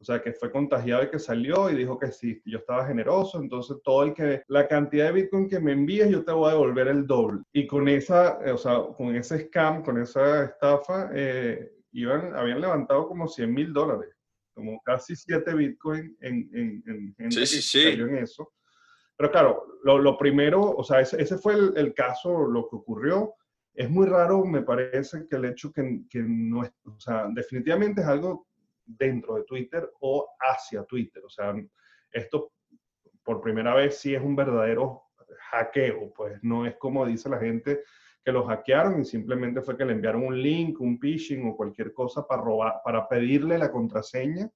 O 0.00 0.04
sea, 0.04 0.20
que 0.20 0.32
fue 0.32 0.50
contagiado 0.50 1.04
y 1.04 1.10
que 1.10 1.20
salió 1.20 1.70
y 1.70 1.76
dijo 1.76 1.96
que 1.96 2.10
sí, 2.10 2.42
yo 2.44 2.58
estaba 2.58 2.84
generoso, 2.84 3.40
entonces 3.40 3.76
todo 3.84 4.02
el 4.02 4.14
que, 4.14 4.42
la 4.48 4.66
cantidad 4.66 5.06
de 5.06 5.12
Bitcoin 5.12 5.48
que 5.48 5.60
me 5.60 5.70
envíes, 5.70 6.10
yo 6.10 6.24
te 6.24 6.32
voy 6.32 6.48
a 6.48 6.54
devolver 6.54 6.88
el 6.88 7.06
doble. 7.06 7.42
Y 7.52 7.68
con 7.68 7.86
esa, 7.86 8.40
o 8.52 8.58
sea, 8.58 8.82
con 8.96 9.14
ese 9.14 9.46
scam, 9.46 9.84
con 9.84 10.02
esa 10.02 10.46
estafa, 10.46 11.08
eh, 11.14 11.70
iban, 11.92 12.34
habían 12.34 12.60
levantado 12.60 13.06
como 13.06 13.28
100 13.28 13.54
mil 13.54 13.72
dólares, 13.72 14.12
como 14.52 14.82
casi 14.82 15.14
7 15.14 15.54
Bitcoin 15.54 16.16
en, 16.20 16.50
en, 16.52 16.82
en 16.88 17.14
gente 17.16 17.46
sí, 17.46 17.62
sí, 17.62 17.84
que 17.84 17.90
cayó 17.90 18.06
en 18.08 18.16
eso. 18.16 18.52
Pero 19.22 19.30
claro, 19.30 19.66
lo, 19.84 20.18
primero, 20.18 20.60
o 20.60 20.82
sea, 20.82 21.00
ese, 21.00 21.38
fue 21.38 21.54
el, 21.54 21.72
el, 21.76 21.94
caso, 21.94 22.44
lo 22.44 22.68
que 22.68 22.74
ocurrió. 22.74 23.36
Es 23.72 23.88
muy 23.88 24.04
raro, 24.04 24.44
me 24.44 24.62
parece, 24.62 25.28
que 25.28 25.36
el 25.36 25.44
hecho 25.44 25.72
que, 25.72 26.00
que 26.10 26.24
no 26.26 26.64
es, 26.64 26.72
o 26.84 26.98
sea, 26.98 27.28
definitivamente 27.32 28.00
es 28.00 28.08
algo 28.08 28.48
dentro 28.84 29.36
de 29.36 29.44
Twitter 29.44 29.88
o 30.00 30.28
hacia 30.40 30.82
Twitter. 30.86 31.24
O 31.24 31.30
sea, 31.30 31.54
esto 32.10 32.50
por 33.22 33.40
primera 33.40 33.76
vez 33.76 33.96
sí 33.96 34.12
es 34.12 34.20
un 34.20 34.34
verdadero 34.34 35.04
hackeo, 35.52 36.12
pues 36.12 36.40
no 36.42 36.66
es 36.66 36.74
como 36.78 37.06
dice 37.06 37.28
la 37.28 37.38
gente 37.38 37.84
que 38.24 38.32
lo 38.32 38.44
hackearon 38.44 39.02
y 39.02 39.04
simplemente 39.04 39.62
fue 39.62 39.76
que 39.76 39.84
le 39.84 39.92
enviaron 39.92 40.26
un 40.26 40.42
link, 40.42 40.80
un 40.80 40.98
phishing 40.98 41.48
o 41.48 41.56
cualquier 41.56 41.92
cosa 41.92 42.26
para 42.26 42.42
robar, 42.42 42.80
para 42.84 43.08
pedirle 43.08 43.56
la 43.56 43.70
contraseña 43.70 44.50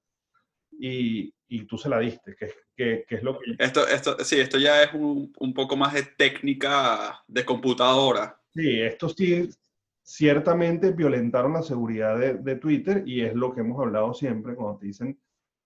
y, 0.79 1.35
y 1.49 1.67
tú 1.67 1.79
se 1.79 1.89
la 1.89 1.99
diste, 1.99 2.35
que, 2.35 2.51
que, 2.77 3.05
que, 3.09 3.15
es 3.17 3.23
lo 3.23 3.39
que... 3.39 3.57
Esto, 3.59 3.87
esto, 3.87 4.17
sí, 4.25 4.39
esto 4.41 4.59
ya 4.59 4.83
es 4.83 4.93
un, 4.95 5.33
un, 5.39 5.55
poco 5.55 5.77
más 5.77 5.95
de 5.95 6.03
técnica 6.03 7.23
de 7.27 7.45
computadora. 7.45 8.41
Sí, 8.55 8.81
esto 8.81 9.09
sí, 9.09 9.49
ciertamente 10.03 10.93
violentaron 10.93 11.55
la 11.55 11.63
seguridad 11.63 12.19
de, 12.19 12.35
de, 12.35 12.57
Twitter 12.57 13.03
y 13.07 13.23
es 13.23 13.35
lo 13.35 13.55
que 13.55 13.61
hemos 13.61 13.81
hablado 13.81 14.15
siempre 14.15 14.55
cuando 14.55 14.79
te 14.79 14.87
dicen 14.87 15.21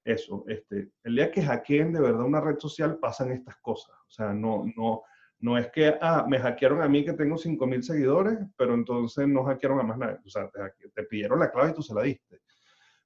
eso. 0.05 0.45
Este, 0.49 0.90
el 1.05 1.17
día 1.17 1.31
que 1.31 1.43
hackeen 1.43 1.93
de 1.93 2.00
verdad 2.00 2.25
una 2.25 2.40
red 2.40 2.59
social 2.59 2.99
pasan 2.99 3.33
estas 3.33 3.57
cosas. 3.57 3.95
O 4.09 4.11
sea, 4.11 4.33
no, 4.33 4.64
no, 4.76 5.02
no 5.40 5.59
es 5.59 5.71
que, 5.71 5.95
ah, 6.00 6.25
me 6.29 6.38
hackearon 6.38 6.83
a 6.83 6.88
mí 6.88 7.05
que 7.05 7.12
tengo 7.12 7.37
5.000 7.37 7.83
seguidores, 7.83 8.38
pero 8.57 8.75
entonces 8.75 9.29
no 9.29 9.45
hackearon 9.45 9.81
a 9.81 9.83
más 9.83 9.99
nadie. 9.99 10.19
O 10.25 10.29
sea, 10.29 10.50
te, 10.50 10.88
te 10.88 11.02
pidieron 11.05 11.38
la 11.38 11.50
clave 11.50 11.71
y 11.71 11.75
tú 11.75 11.83
se 11.83 11.95
la 11.95 12.02
diste. 12.02 12.40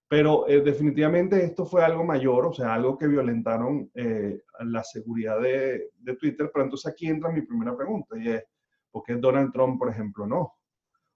Pero 0.08 0.46
eh, 0.48 0.60
definitivamente 0.60 1.42
esto 1.42 1.64
fue 1.64 1.84
algo 1.84 2.04
mayor, 2.04 2.46
o 2.46 2.52
sea, 2.52 2.74
algo 2.74 2.96
que 2.98 3.08
violentaron 3.08 3.90
eh, 3.94 4.42
la 4.60 4.84
seguridad 4.84 5.40
de, 5.40 5.90
de, 5.98 6.16
Twitter. 6.16 6.50
Pero 6.52 6.64
entonces 6.64 6.92
aquí 6.92 7.06
entra 7.06 7.32
mi 7.32 7.42
primera 7.42 7.76
pregunta 7.76 8.16
y 8.18 8.28
es, 8.28 8.44
¿por 8.90 9.02
qué 9.02 9.14
Donald 9.14 9.52
Trump, 9.52 9.78
por 9.78 9.88
ejemplo, 9.88 10.26
no? 10.26 10.54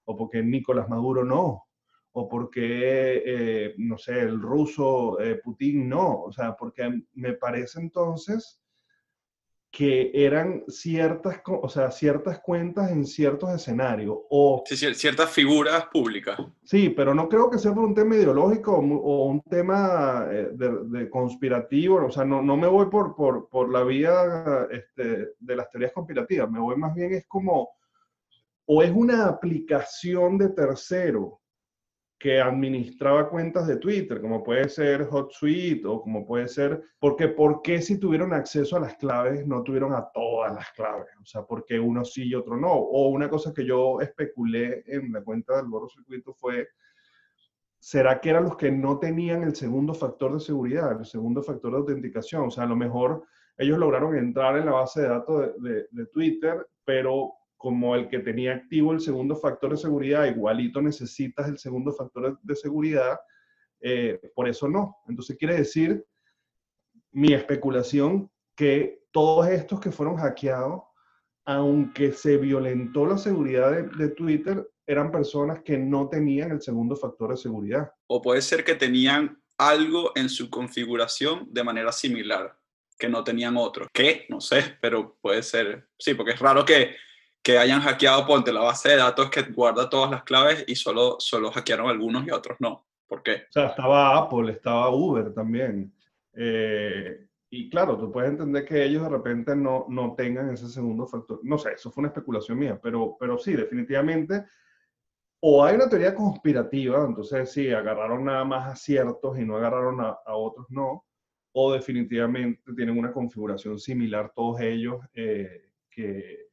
¿O 0.05 0.17
por 0.17 0.29
qué 0.29 0.41
Nicolás 0.41 0.89
Maduro 0.89 1.23
no? 1.23 1.65
¿O 2.11 2.27
por 2.27 2.49
qué, 2.49 3.21
eh, 3.25 3.75
no 3.77 3.97
sé, 3.97 4.19
el 4.19 4.41
ruso 4.41 5.19
eh, 5.19 5.39
Putin 5.43 5.87
no? 5.87 6.23
O 6.23 6.31
sea, 6.31 6.55
porque 6.55 6.89
me 7.13 7.33
parece 7.33 7.79
entonces 7.79 8.58
que 9.71 10.11
eran 10.13 10.63
ciertas, 10.67 11.41
o 11.45 11.69
sea, 11.69 11.91
ciertas 11.91 12.39
cuentas 12.39 12.91
en 12.91 13.05
ciertos 13.05 13.53
escenarios. 13.53 14.17
O, 14.29 14.63
sí, 14.65 14.75
ciertas 14.95 15.29
figuras 15.29 15.85
públicas. 15.85 16.39
Sí, 16.63 16.89
pero 16.89 17.13
no 17.13 17.29
creo 17.29 17.49
que 17.49 17.59
sea 17.59 17.73
por 17.73 17.83
un 17.83 17.93
tema 17.93 18.15
ideológico 18.15 18.75
o, 18.77 19.25
un 19.27 19.41
tema 19.41 20.27
eh, 20.31 20.49
de, 20.53 20.71
de, 20.85 21.09
conspirativo. 21.09 22.03
O 22.05 22.11
sea, 22.11 22.25
no, 22.25 22.41
no 22.41 22.57
me 22.57 22.67
voy 22.67 22.87
por, 22.87 23.15
por, 23.15 23.47
por 23.47 23.71
la 23.71 23.83
vía 23.83 24.67
este, 24.71 25.33
de 25.39 25.55
las 25.55 25.69
teorías 25.69 25.93
conspirativas. 25.93 26.49
Me 26.49 26.59
voy 26.59 26.75
más 26.75 26.95
bien 26.95 27.13
es 27.13 27.25
como, 27.27 27.69
o 28.65 28.81
es 28.81 28.91
una 28.91 29.27
aplicación 29.27 30.37
de 30.39 30.49
tercero 30.49 31.41
que 32.19 32.41
administraba 32.41 33.29
cuentas 33.29 33.65
de 33.65 33.77
Twitter, 33.77 34.19
como 34.19 34.43
puede 34.43 34.67
ser 34.67 35.07
HotSuite 35.09 35.87
o 35.87 36.01
como 36.01 36.25
puede 36.25 36.49
ser, 36.49 36.81
porque 36.99 37.29
¿por 37.29 37.61
qué 37.61 37.81
si 37.81 37.97
tuvieron 37.97 38.33
acceso 38.33 38.75
a 38.75 38.81
las 38.81 38.95
claves 38.95 39.47
no 39.47 39.63
tuvieron 39.63 39.93
a 39.93 40.09
todas 40.13 40.53
las 40.53 40.69
claves? 40.71 41.07
O 41.21 41.25
sea, 41.25 41.43
¿por 41.43 41.63
qué 41.63 41.79
uno 41.79 42.03
sí 42.03 42.27
y 42.27 42.35
otro 42.35 42.57
no? 42.57 42.73
O 42.73 43.07
una 43.07 43.29
cosa 43.29 43.53
que 43.53 43.65
yo 43.65 44.01
especulé 44.01 44.83
en 44.87 45.13
la 45.13 45.23
cuenta 45.23 45.55
del 45.55 45.67
Borro 45.67 45.87
Circuito 45.87 46.33
fue, 46.33 46.67
¿será 47.79 48.19
que 48.19 48.31
eran 48.31 48.43
los 48.43 48.57
que 48.57 48.69
no 48.69 48.99
tenían 48.99 49.43
el 49.43 49.55
segundo 49.55 49.93
factor 49.93 50.33
de 50.33 50.41
seguridad, 50.41 50.99
el 50.99 51.05
segundo 51.05 51.41
factor 51.41 51.71
de 51.71 51.77
autenticación? 51.77 52.47
O 52.47 52.51
sea, 52.51 52.65
a 52.65 52.67
lo 52.67 52.75
mejor 52.75 53.23
ellos 53.57 53.77
lograron 53.77 54.17
entrar 54.17 54.57
en 54.57 54.65
la 54.65 54.73
base 54.73 55.03
de 55.03 55.07
datos 55.07 55.53
de 55.61 56.05
Twitter, 56.07 56.67
pero 56.83 57.38
como 57.59 57.93
el 57.93 58.07
que 58.07 58.19
tenía 58.19 58.53
activo 58.55 58.93
el 58.93 59.01
segundo 59.01 59.35
factor 59.35 59.71
de 59.71 59.77
seguridad, 59.77 60.25
igualito 60.25 60.81
necesitas 60.81 61.47
el 61.49 61.59
segundo 61.59 61.91
factor 61.91 62.39
de 62.41 62.55
seguridad, 62.55 63.19
eh, 63.81 64.19
por 64.33 64.47
eso 64.47 64.67
no. 64.67 64.95
Entonces 65.07 65.37
quiere 65.37 65.57
decir 65.57 66.03
mi 67.11 67.33
especulación 67.33 68.31
que 68.55 69.03
todos 69.11 69.47
estos 69.49 69.79
que 69.81 69.91
fueron 69.91 70.15
hackeados 70.15 70.83
aunque 71.49 72.11
se 72.11 72.37
violentó 72.37 73.07
la 73.07 73.17
seguridad 73.17 73.71
de, 73.71 74.09
Twitter, 74.09 74.69
eran 74.85 75.11
personas 75.11 75.63
que 75.63 75.79
no 75.79 76.07
tenían 76.07 76.51
el 76.51 76.61
segundo 76.61 76.95
factor 76.95 77.31
de 77.31 77.37
seguridad. 77.37 77.91
O 78.05 78.21
puede 78.21 78.43
ser 78.43 78.63
que 78.63 78.75
tenían 78.75 79.41
algo 79.57 80.11
en 80.13 80.29
su 80.29 80.47
configuración 80.51 81.47
de 81.51 81.63
manera 81.63 81.91
similar, 81.91 82.55
que 82.99 83.09
no 83.09 83.23
tenían 83.23 83.57
otro. 83.57 83.87
¿Qué? 83.91 84.27
No 84.29 84.39
sé, 84.39 84.77
pero 84.79 85.17
puede 85.19 85.41
ser. 85.41 85.89
Sí, 85.97 86.13
porque 86.13 86.33
es 86.33 86.39
raro 86.39 86.63
que, 86.63 86.95
que 87.49 87.57
hayan 87.57 87.81
hackeado, 87.81 88.27
ponte 88.27 88.53
la 88.53 88.61
base 88.61 88.89
de 88.89 88.97
datos 88.97 89.31
que 89.31 89.41
guarda 89.41 89.89
todas 89.89 90.11
las 90.11 90.23
claves 90.23 90.63
y 90.67 90.75
solo, 90.75 91.15
solo 91.19 91.51
hackearon 91.51 91.89
algunos 91.89 92.27
y 92.27 92.29
otros 92.29 92.57
no. 92.59 92.85
¿Por 93.07 93.23
qué? 93.23 93.45
O 93.49 93.51
sea, 93.51 93.67
estaba 93.69 94.15
Apple, 94.15 94.51
estaba 94.51 94.91
Uber 94.91 95.33
también. 95.33 95.91
Eh, 96.33 97.25
y 97.49 97.67
claro, 97.71 97.97
tú 97.97 98.11
puedes 98.11 98.29
entender 98.29 98.63
que 98.65 98.83
ellos 98.83 99.01
de 99.01 99.09
repente 99.09 99.55
no, 99.55 99.87
no 99.89 100.13
tengan 100.13 100.51
ese 100.51 100.69
segundo 100.69 101.07
factor. 101.07 101.39
No 101.41 101.57
sé, 101.57 101.71
eso 101.71 101.89
fue 101.89 102.03
una 102.03 102.09
especulación 102.09 102.59
mía, 102.59 102.79
pero, 102.79 103.17
pero 103.19 103.39
sí, 103.39 103.53
definitivamente 103.53 104.45
o 105.41 105.63
hay 105.63 105.75
una 105.75 105.89
teoría 105.89 106.13
conspirativa, 106.13 107.03
entonces 107.03 107.51
sí, 107.51 107.71
agarraron 107.71 108.25
nada 108.25 108.43
más 108.43 108.67
a 108.67 108.75
ciertos 108.75 109.39
y 109.39 109.45
no 109.45 109.55
agarraron 109.55 110.01
a, 110.01 110.19
otros 110.35 110.67
no, 110.69 111.05
o 111.53 111.73
definitivamente 111.73 112.73
tienen 112.75 112.99
una 112.99 113.11
configuración 113.11 113.79
similar 113.79 114.33
todos 114.35 114.59
ellos 114.61 114.99
eh, 115.15 115.71
que, 115.89 116.48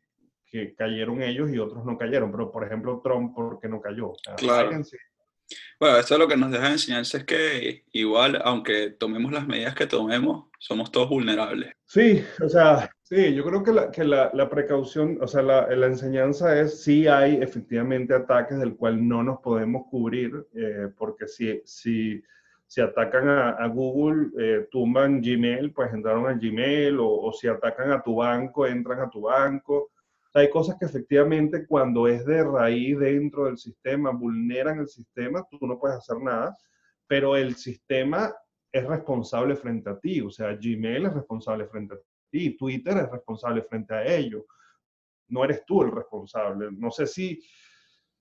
que, 0.56 0.74
cayeron 0.74 1.22
ellos 1.22 1.50
y 1.50 1.58
otros 1.58 1.84
no 1.84 1.98
cayeron, 1.98 2.30
pero 2.30 2.50
por 2.50 2.64
ejemplo 2.64 3.00
Trump, 3.02 3.34
¿por 3.34 3.60
qué 3.60 3.68
no 3.68 3.80
cayó? 3.80 4.12
claro. 4.36 4.70
Bueno, 5.78 5.98
esto 5.98 6.18
lo 6.18 6.26
que 6.26 6.36
nos 6.36 6.50
deja 6.50 6.66
de 6.66 6.72
enseñarse 6.72 7.18
es 7.18 7.24
que 7.24 7.84
igual, 7.92 8.40
aunque 8.44 8.90
tomemos 8.90 9.32
las 9.32 9.46
medidas 9.46 9.74
que 9.74 9.86
tomemos, 9.86 10.46
somos 10.58 10.90
todos 10.90 11.08
vulnerables. 11.08 11.74
Sí, 11.84 12.24
o 12.42 12.48
sea, 12.48 12.90
sí, 13.02 13.34
yo 13.34 13.44
creo 13.44 13.62
que 13.62 13.72
la, 13.72 13.90
que 13.90 14.04
la, 14.04 14.30
la 14.34 14.48
precaución, 14.48 15.18
o 15.20 15.28
sea, 15.28 15.42
la, 15.42 15.68
la, 15.68 15.86
enseñanza 15.86 16.58
es 16.58 16.82
sí 16.82 17.06
hay 17.06 17.36
efectivamente 17.36 18.14
ataques 18.14 18.58
del 18.58 18.74
cual 18.74 19.06
no 19.06 19.22
nos 19.22 19.40
podemos 19.40 19.86
cubrir, 19.88 20.46
eh, 20.54 20.88
porque 20.96 21.28
si, 21.28 21.62
si, 21.64 22.22
si 22.66 22.80
atacan 22.80 23.28
a, 23.28 23.50
a 23.50 23.68
Google, 23.68 24.30
eh, 24.38 24.66
tumban 24.70 25.20
Gmail, 25.20 25.72
pues 25.72 25.92
entraron 25.92 26.26
a 26.26 26.34
Gmail, 26.34 26.98
o, 26.98 27.08
o 27.08 27.32
si 27.32 27.46
atacan 27.46 27.92
a 27.92 28.02
tu 28.02 28.16
banco, 28.16 28.66
entran 28.66 29.00
a 29.00 29.10
tu 29.10 29.22
banco 29.22 29.90
hay 30.36 30.50
cosas 30.50 30.76
que 30.78 30.84
efectivamente 30.84 31.66
cuando 31.66 32.06
es 32.06 32.26
de 32.26 32.44
raíz 32.44 32.98
dentro 32.98 33.46
del 33.46 33.56
sistema, 33.56 34.10
vulneran 34.10 34.78
el 34.78 34.88
sistema, 34.88 35.46
tú 35.50 35.66
no 35.66 35.78
puedes 35.78 35.96
hacer 35.96 36.18
nada, 36.20 36.56
pero 37.06 37.36
el 37.36 37.54
sistema 37.54 38.34
es 38.70 38.84
responsable 38.86 39.56
frente 39.56 39.88
a 39.88 39.98
ti, 39.98 40.20
o 40.20 40.30
sea, 40.30 40.54
Gmail 40.54 41.06
es 41.06 41.14
responsable 41.14 41.66
frente 41.66 41.94
a 41.94 41.98
ti, 42.30 42.54
Twitter 42.54 42.98
es 42.98 43.10
responsable 43.10 43.62
frente 43.62 43.94
a 43.94 44.04
ellos. 44.04 44.42
No 45.28 45.42
eres 45.42 45.64
tú 45.64 45.82
el 45.82 45.90
responsable. 45.90 46.68
No 46.70 46.90
sé 46.90 47.06
si, 47.06 47.42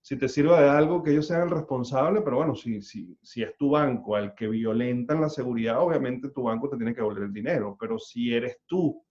si 0.01 0.17
te 0.17 0.29
sirva 0.29 0.61
de 0.61 0.69
algo 0.69 1.03
que 1.03 1.11
ellos 1.11 1.27
sean 1.27 1.41
el 1.41 1.49
responsable, 1.49 2.21
pero 2.21 2.37
bueno, 2.37 2.55
si, 2.55 2.81
si, 2.81 3.17
si 3.21 3.43
es 3.43 3.57
tu 3.57 3.71
banco 3.71 4.15
al 4.15 4.33
que 4.33 4.47
violentan 4.47 5.19
la 5.19 5.29
seguridad, 5.29 5.81
obviamente 5.81 6.29
tu 6.29 6.43
banco 6.43 6.69
te 6.69 6.77
tiene 6.77 6.93
que 6.93 7.01
devolver 7.01 7.23
el 7.23 7.33
dinero, 7.33 7.75
pero 7.77 7.99
si 7.99 8.33
eres 8.33 8.61
tú 8.65 9.05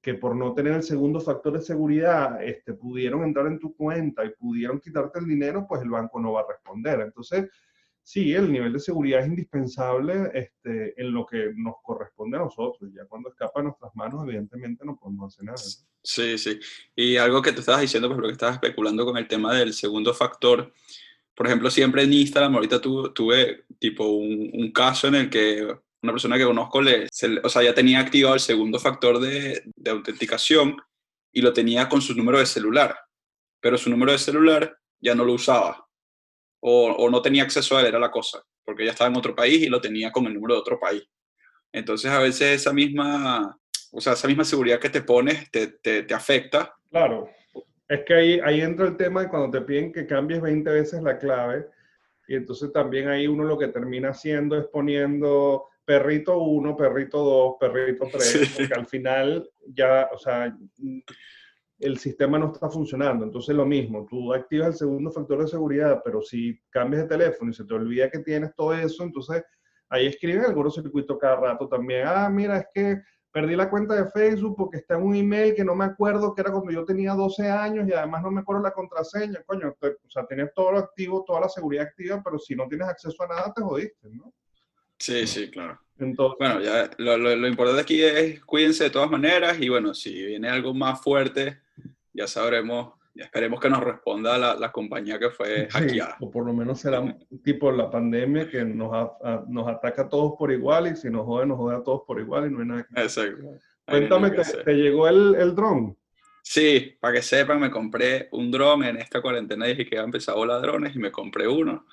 que 0.00 0.14
por 0.14 0.34
no 0.34 0.54
tener 0.54 0.72
el 0.72 0.82
segundo 0.82 1.20
factor 1.20 1.52
de 1.52 1.62
seguridad 1.62 2.42
este, 2.42 2.72
pudieron 2.72 3.22
entrar 3.22 3.46
en 3.46 3.58
tu 3.58 3.74
cuenta 3.74 4.24
y 4.24 4.30
pudieron 4.30 4.80
quitarte 4.80 5.18
el 5.18 5.26
dinero, 5.26 5.66
pues 5.68 5.82
el 5.82 5.90
banco 5.90 6.18
no 6.20 6.32
va 6.32 6.40
a 6.40 6.48
responder. 6.48 7.00
Entonces, 7.00 7.50
sí, 8.02 8.32
el 8.32 8.50
nivel 8.50 8.72
de 8.72 8.80
seguridad 8.80 9.20
es 9.20 9.26
indispensable 9.26 10.30
este, 10.32 11.00
en 11.00 11.12
lo 11.12 11.26
que 11.26 11.52
nos 11.54 11.74
corresponde 11.82 12.38
a 12.38 12.40
nosotros. 12.40 12.90
Ya 12.94 13.04
cuando 13.04 13.28
escapa 13.28 13.60
de 13.60 13.64
nuestras 13.64 13.94
manos, 13.94 14.26
evidentemente 14.26 14.84
no 14.86 14.96
podemos 14.96 15.34
hacer 15.34 15.44
nada. 15.44 15.58
Sí, 16.02 16.38
sí. 16.38 16.58
Y 16.96 17.18
algo 17.18 17.42
que 17.42 17.52
te 17.52 17.60
estabas 17.60 17.82
diciendo, 17.82 18.08
por 18.08 18.20
lo 18.20 18.28
que 18.28 18.32
estabas 18.32 18.54
especulando 18.54 19.04
con 19.04 19.18
el 19.18 19.28
tema 19.28 19.54
del 19.54 19.74
segundo 19.74 20.14
factor. 20.14 20.72
Por 21.34 21.46
ejemplo, 21.46 21.70
siempre 21.70 22.02
en 22.02 22.12
Instagram, 22.12 22.54
ahorita 22.54 22.80
tuve 22.80 23.64
tipo 23.78 24.08
un 24.08 24.72
caso 24.72 25.08
en 25.08 25.14
el 25.14 25.30
que 25.30 25.74
una 26.02 26.12
persona 26.12 26.38
que 26.38 26.44
conozco, 26.44 26.80
le, 26.80 27.06
o 27.42 27.48
sea, 27.48 27.62
ya 27.62 27.74
tenía 27.74 28.00
activado 28.00 28.34
el 28.34 28.40
segundo 28.40 28.78
factor 28.78 29.20
de, 29.20 29.62
de 29.76 29.90
autenticación 29.90 30.76
y 31.32 31.42
lo 31.42 31.52
tenía 31.52 31.88
con 31.88 32.00
su 32.00 32.14
número 32.14 32.38
de 32.38 32.46
celular, 32.46 32.96
pero 33.60 33.76
su 33.76 33.90
número 33.90 34.12
de 34.12 34.18
celular 34.18 34.76
ya 34.98 35.14
no 35.14 35.24
lo 35.24 35.34
usaba 35.34 35.86
o, 36.60 36.90
o, 36.90 37.10
no 37.10 37.22
tenía 37.22 37.42
acceso 37.42 37.76
a 37.76 37.80
él, 37.80 37.86
era 37.86 37.98
la 37.98 38.10
cosa, 38.10 38.42
porque 38.64 38.84
ya 38.84 38.90
estaba 38.90 39.10
en 39.10 39.16
otro 39.16 39.34
país 39.34 39.62
y 39.62 39.68
lo 39.68 39.80
tenía 39.80 40.12
con 40.12 40.26
el 40.26 40.34
número 40.34 40.54
de 40.54 40.60
otro 40.60 40.78
país. 40.78 41.02
Entonces 41.72 42.10
a 42.10 42.18
veces 42.18 42.60
esa 42.60 42.72
misma, 42.72 43.56
o 43.92 44.00
sea, 44.00 44.14
esa 44.14 44.28
misma 44.28 44.44
seguridad 44.44 44.80
que 44.80 44.90
te 44.90 45.02
pones 45.02 45.50
te, 45.50 45.68
te, 45.68 46.02
te 46.02 46.14
afecta. 46.14 46.74
Claro, 46.90 47.28
es 47.88 48.04
que 48.04 48.14
ahí, 48.14 48.40
ahí 48.44 48.60
entra 48.60 48.86
el 48.86 48.96
tema 48.96 49.22
de 49.22 49.28
cuando 49.28 49.58
te 49.58 49.64
piden 49.64 49.92
que 49.92 50.06
cambies 50.06 50.40
20 50.40 50.70
veces 50.70 51.02
la 51.02 51.18
clave 51.18 51.66
y 52.28 52.36
entonces 52.36 52.72
también 52.72 53.08
ahí 53.08 53.26
uno 53.26 53.44
lo 53.44 53.58
que 53.58 53.68
termina 53.68 54.10
haciendo 54.10 54.56
es 54.56 54.66
poniendo 54.66 55.69
perrito 55.84 56.38
1, 56.38 56.76
perrito 56.76 57.18
2, 57.18 57.56
perrito 57.58 58.06
3, 58.12 58.54
porque 58.56 58.74
al 58.74 58.86
final 58.86 59.50
ya, 59.66 60.08
o 60.12 60.18
sea, 60.18 60.56
el 61.78 61.98
sistema 61.98 62.38
no 62.38 62.52
está 62.52 62.68
funcionando. 62.68 63.24
Entonces 63.24 63.54
lo 63.54 63.64
mismo, 63.64 64.06
tú 64.08 64.32
activas 64.32 64.68
el 64.68 64.74
segundo 64.74 65.10
factor 65.10 65.40
de 65.40 65.48
seguridad, 65.48 66.02
pero 66.04 66.20
si 66.22 66.60
cambias 66.70 67.02
de 67.02 67.08
teléfono 67.08 67.50
y 67.50 67.54
se 67.54 67.64
te 67.64 67.74
olvida 67.74 68.10
que 68.10 68.20
tienes 68.20 68.54
todo 68.54 68.74
eso, 68.74 69.02
entonces 69.02 69.42
ahí 69.88 70.06
escriben 70.06 70.44
el 70.44 70.70
circuito 70.70 71.18
cada 71.18 71.36
rato 71.36 71.68
también. 71.68 72.06
Ah, 72.06 72.28
mira, 72.30 72.58
es 72.58 72.66
que 72.72 73.00
perdí 73.32 73.56
la 73.56 73.70
cuenta 73.70 73.94
de 73.94 74.10
Facebook 74.10 74.56
porque 74.56 74.78
está 74.78 74.96
en 74.96 75.02
un 75.02 75.14
email 75.14 75.54
que 75.54 75.64
no 75.64 75.74
me 75.74 75.84
acuerdo 75.84 76.34
que 76.34 76.40
era 76.40 76.52
cuando 76.52 76.70
yo 76.70 76.84
tenía 76.84 77.14
12 77.14 77.48
años 77.48 77.88
y 77.88 77.92
además 77.92 78.22
no 78.22 78.30
me 78.30 78.40
acuerdo 78.40 78.62
la 78.62 78.72
contraseña. 78.72 79.42
Coño, 79.46 79.74
o 79.80 80.10
sea, 80.10 80.26
tienes 80.26 80.52
todo 80.54 80.72
lo 80.72 80.78
activo, 80.78 81.24
toda 81.26 81.40
la 81.40 81.48
seguridad 81.48 81.86
activa, 81.86 82.20
pero 82.24 82.38
si 82.38 82.54
no 82.54 82.68
tienes 82.68 82.88
acceso 82.88 83.22
a 83.22 83.28
nada, 83.28 83.52
te 83.54 83.62
jodiste, 83.62 84.08
¿no? 84.10 84.32
Sí, 85.00 85.26
sí, 85.26 85.50
claro. 85.50 85.80
Entonces, 85.98 86.36
bueno, 86.38 86.60
ya 86.60 86.90
lo, 86.98 87.16
lo, 87.16 87.48
importante 87.48 87.82
aquí 87.82 88.02
es 88.02 88.42
cuídense 88.44 88.84
de 88.84 88.90
todas 88.90 89.10
maneras 89.10 89.58
y 89.60 89.68
bueno, 89.68 89.94
si 89.94 90.24
viene 90.24 90.48
algo 90.48 90.72
más 90.72 91.00
fuerte, 91.02 91.58
ya 92.12 92.26
sabremos, 92.26 92.94
ya 93.14 93.24
esperemos 93.24 93.60
que 93.60 93.68
nos 93.68 93.82
responda 93.82 94.38
la, 94.38 94.54
la 94.54 94.72
compañía 94.72 95.18
que 95.18 95.30
fue 95.30 95.68
hackeada. 95.70 96.16
o 96.20 96.30
por 96.30 96.46
lo 96.46 96.52
menos 96.52 96.80
será 96.80 97.02
tipo 97.42 97.70
la 97.72 97.90
pandemia 97.90 98.48
que 98.48 98.64
nos, 98.64 98.92
a, 98.92 99.44
nos 99.48 99.68
ataca 99.68 100.02
a 100.02 100.08
todos 100.08 100.34
por 100.38 100.52
igual 100.52 100.86
y 100.86 100.96
si 100.96 101.10
nos 101.10 101.26
jode, 101.26 101.46
nos 101.46 101.58
jode 101.58 101.76
a 101.76 101.82
todos 101.82 102.02
por 102.06 102.20
igual 102.20 102.46
y 102.46 102.50
no 102.54 102.60
hay 102.60 102.66
nada 102.66 102.86
que 102.86 103.00
Exacto. 103.00 103.44
Cuéntame, 103.86 104.30
te, 104.30 104.44
¿te, 104.44 104.72
llegó 104.74 105.08
el, 105.08 105.34
el 105.34 105.54
dron? 105.54 105.96
Sí, 106.42 106.96
para 107.00 107.14
que 107.14 107.22
sepan, 107.22 107.60
me 107.60 107.70
compré 107.70 108.28
un 108.32 108.50
dron 108.50 108.84
en 108.84 108.96
esta 108.96 109.20
cuarentena. 109.20 109.66
Dije 109.66 109.84
que 109.84 109.96
había 109.96 110.04
empezado 110.04 110.44
ladrones 110.46 110.94
y 110.94 110.98
me 110.98 111.10
compré 111.10 111.48
uno 111.48 111.86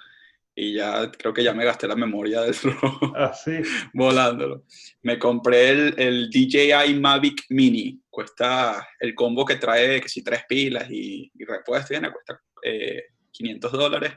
y 0.59 0.73
ya 0.73 1.11
creo 1.11 1.31
que 1.31 1.43
ya 1.43 1.53
me 1.53 1.63
gasté 1.63 1.87
la 1.87 1.95
memoria 1.95 2.41
del 2.41 2.53
drone 2.63 3.13
ah, 3.15 3.31
sí. 3.31 3.61
volándolo. 3.93 4.63
Me 5.03 5.19
compré 5.19 5.69
el, 5.69 5.93
el, 5.99 6.29
DJI 6.31 6.99
Mavic 6.99 7.45
Mini. 7.49 8.01
Cuesta 8.09 8.87
el 8.99 9.13
combo 9.13 9.45
que 9.45 9.57
trae, 9.57 10.01
que 10.01 10.09
si 10.09 10.23
tres 10.23 10.45
pilas 10.49 10.89
y, 10.89 11.31
y 11.35 11.45
repuesto, 11.45 11.89
viene, 11.91 12.11
cuesta 12.11 12.41
eh, 12.63 13.03
500 13.29 13.71
dólares. 13.71 14.13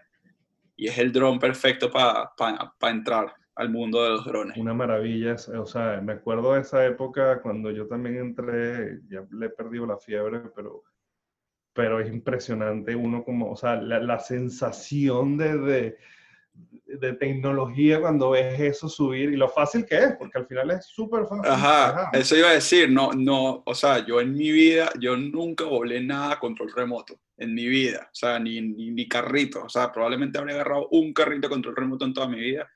Y 0.76 0.88
es 0.88 0.96
el 0.96 1.12
drone 1.12 1.38
perfecto 1.38 1.90
para 1.90 2.30
pa, 2.34 2.74
pa 2.78 2.90
entrar 2.90 3.34
al 3.56 3.68
mundo 3.68 4.02
de 4.02 4.08
los 4.08 4.24
drones. 4.24 4.56
Una 4.56 4.72
maravilla, 4.72 5.36
o 5.58 5.66
sea, 5.66 6.00
me 6.00 6.14
acuerdo 6.14 6.54
de 6.54 6.62
esa 6.62 6.86
época 6.86 7.42
cuando 7.42 7.70
yo 7.70 7.86
también 7.86 8.16
entré, 8.16 9.00
ya 9.10 9.26
le 9.30 9.46
he 9.46 9.50
perdido 9.50 9.84
la 9.84 9.98
fiebre, 9.98 10.40
pero, 10.56 10.84
pero 11.74 12.00
es 12.00 12.10
impresionante 12.10 12.96
uno 12.96 13.24
como, 13.24 13.50
o 13.50 13.56
sea, 13.56 13.76
la, 13.76 14.00
la 14.00 14.18
sensación 14.18 15.36
de, 15.36 15.58
de 15.58 15.96
de 16.86 17.12
tecnología 17.14 18.00
cuando 18.00 18.30
ves 18.30 18.58
eso 18.60 18.88
subir 18.88 19.30
y 19.30 19.36
lo 19.36 19.48
fácil 19.48 19.86
que 19.86 19.96
es, 19.96 20.16
porque 20.18 20.38
al 20.38 20.46
final 20.46 20.70
es 20.72 20.86
súper 20.86 21.26
fácil. 21.26 21.50
Ajá, 21.50 22.10
eso 22.12 22.36
iba 22.36 22.50
a 22.50 22.54
decir, 22.54 22.90
no, 22.90 23.12
no, 23.12 23.62
o 23.64 23.74
sea, 23.74 24.04
yo 24.04 24.20
en 24.20 24.34
mi 24.34 24.50
vida, 24.50 24.90
yo 24.98 25.16
nunca 25.16 25.64
volé 25.64 26.02
nada 26.02 26.32
a 26.32 26.38
control 26.38 26.72
remoto, 26.74 27.20
en 27.36 27.54
mi 27.54 27.66
vida, 27.66 28.08
o 28.10 28.14
sea, 28.14 28.38
ni, 28.38 28.60
ni, 28.60 28.90
ni 28.90 29.08
carrito, 29.08 29.64
o 29.64 29.68
sea, 29.68 29.92
probablemente 29.92 30.38
habría 30.38 30.56
agarrado 30.56 30.88
un 30.90 31.12
carrito 31.12 31.46
a 31.46 31.50
control 31.50 31.76
remoto 31.76 32.04
en 32.04 32.14
toda 32.14 32.28
mi 32.28 32.40
vida 32.40 32.68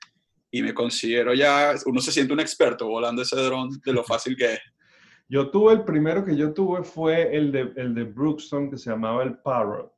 y 0.49 0.61
me 0.61 0.73
considero 0.73 1.33
ya, 1.33 1.73
uno 1.85 1.99
se 1.99 2.11
siente 2.13 2.33
un 2.33 2.39
experto 2.39 2.87
volando 2.87 3.21
ese 3.21 3.35
dron 3.35 3.69
de 3.83 3.93
lo 3.93 4.03
fácil 4.03 4.37
que 4.37 4.53
es. 4.53 4.59
Yo 5.27 5.49
tuve, 5.49 5.73
el 5.73 5.83
primero 5.83 6.23
que 6.23 6.35
yo 6.35 6.53
tuve 6.53 6.83
fue 6.83 7.35
el 7.35 7.51
de, 7.51 7.73
el 7.77 7.95
de 7.95 8.03
Brookstone 8.03 8.69
que 8.69 8.77
se 8.77 8.91
llamaba 8.91 9.23
el 9.23 9.39
Parrot. 9.39 9.91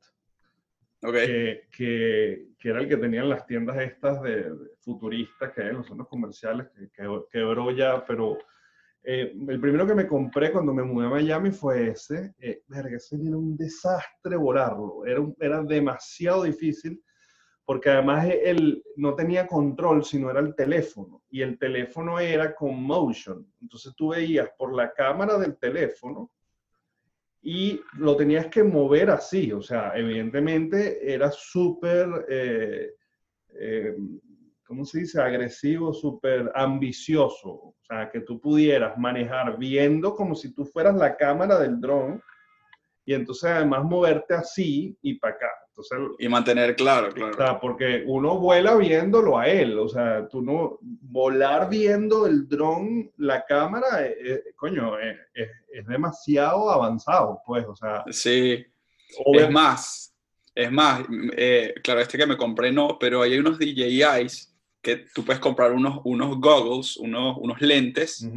Okay. 1.02 1.26
Que, 1.26 1.68
que, 1.70 2.47
era 2.62 2.80
el 2.80 2.88
que 2.88 2.96
tenían 2.96 3.28
las 3.28 3.46
tiendas 3.46 3.78
estas 3.78 4.20
de, 4.22 4.52
futuristas 4.80 5.52
que 5.52 5.62
hay 5.62 5.68
en 5.68 5.76
los 5.76 5.86
centros 5.86 6.08
comerciales, 6.08 6.66
que, 6.74 6.88
que 6.90 7.22
quebró 7.30 7.70
ya, 7.70 8.04
pero 8.04 8.38
eh, 9.04 9.32
el 9.48 9.60
primero 9.60 9.86
que 9.86 9.94
me 9.94 10.06
compré 10.06 10.50
cuando 10.50 10.74
me 10.74 10.82
mudé 10.82 11.06
a 11.06 11.10
Miami 11.10 11.50
fue 11.50 11.88
ese. 11.90 12.34
Eh, 12.38 12.62
verga, 12.66 12.96
ese 12.96 13.16
era 13.16 13.36
un 13.36 13.56
desastre 13.56 14.36
volarlo, 14.36 15.06
era, 15.06 15.24
era 15.38 15.62
demasiado 15.62 16.42
difícil 16.42 17.00
porque 17.68 17.90
además 17.90 18.26
él 18.42 18.82
no 18.96 19.14
tenía 19.14 19.46
control, 19.46 20.02
sino 20.02 20.30
era 20.30 20.40
el 20.40 20.54
teléfono, 20.54 21.22
y 21.28 21.42
el 21.42 21.58
teléfono 21.58 22.18
era 22.18 22.54
con 22.54 22.82
motion. 22.82 23.46
Entonces 23.60 23.92
tú 23.94 24.08
veías 24.08 24.48
por 24.56 24.74
la 24.74 24.90
cámara 24.94 25.36
del 25.36 25.58
teléfono 25.58 26.32
y 27.42 27.80
lo 27.94 28.16
tenías 28.16 28.46
que 28.46 28.64
mover 28.64 29.10
así, 29.10 29.52
o 29.52 29.62
sea, 29.62 29.92
evidentemente 29.94 31.12
era 31.12 31.30
súper, 31.30 32.26
eh, 32.28 32.94
eh, 33.54 33.96
¿cómo 34.66 34.84
se 34.84 35.00
dice? 35.00 35.20
Agresivo, 35.20 35.92
súper 35.92 36.50
ambicioso, 36.54 37.48
o 37.48 37.76
sea, 37.82 38.10
que 38.10 38.20
tú 38.20 38.40
pudieras 38.40 38.98
manejar 38.98 39.56
viendo 39.56 40.14
como 40.14 40.34
si 40.34 40.52
tú 40.52 40.64
fueras 40.66 40.96
la 40.96 41.16
cámara 41.16 41.58
del 41.58 41.80
dron 41.80 42.20
y 43.04 43.14
entonces 43.14 43.50
además 43.50 43.84
moverte 43.84 44.34
así 44.34 44.98
y 45.00 45.14
para 45.14 45.34
acá. 45.34 45.50
Entonces, 45.78 46.16
y 46.18 46.28
mantener 46.28 46.74
claro, 46.74 47.12
claro. 47.12 47.32
O 47.32 47.36
sea, 47.36 47.60
porque 47.60 48.02
uno 48.06 48.38
vuela 48.38 48.74
viéndolo 48.74 49.38
a 49.38 49.46
él, 49.46 49.78
o 49.78 49.88
sea, 49.88 50.26
tú 50.28 50.42
no, 50.42 50.78
volar 50.82 51.70
viendo 51.70 52.26
el 52.26 52.48
dron, 52.48 53.12
la 53.18 53.44
cámara, 53.44 54.04
eh, 54.04 54.16
eh, 54.24 54.42
coño, 54.56 54.98
eh, 54.98 55.16
es, 55.34 55.86
demasiado 55.86 56.68
avanzado, 56.70 57.40
pues, 57.46 57.64
o 57.64 57.76
sea. 57.76 58.02
Sí, 58.10 58.66
es 59.34 59.50
más, 59.50 60.12
es 60.52 60.72
más, 60.72 61.04
claro, 61.84 62.00
este 62.00 62.18
que 62.18 62.26
me 62.26 62.36
compré 62.36 62.72
no, 62.72 62.98
pero 62.98 63.22
hay 63.22 63.38
unos 63.38 63.58
DJIs 63.58 64.56
que 64.82 65.06
tú 65.14 65.24
puedes 65.24 65.40
comprar 65.40 65.72
unos, 65.72 66.00
unos 66.04 66.40
goggles, 66.40 66.96
unos, 66.96 67.36
unos 67.38 67.60
lentes, 67.60 68.28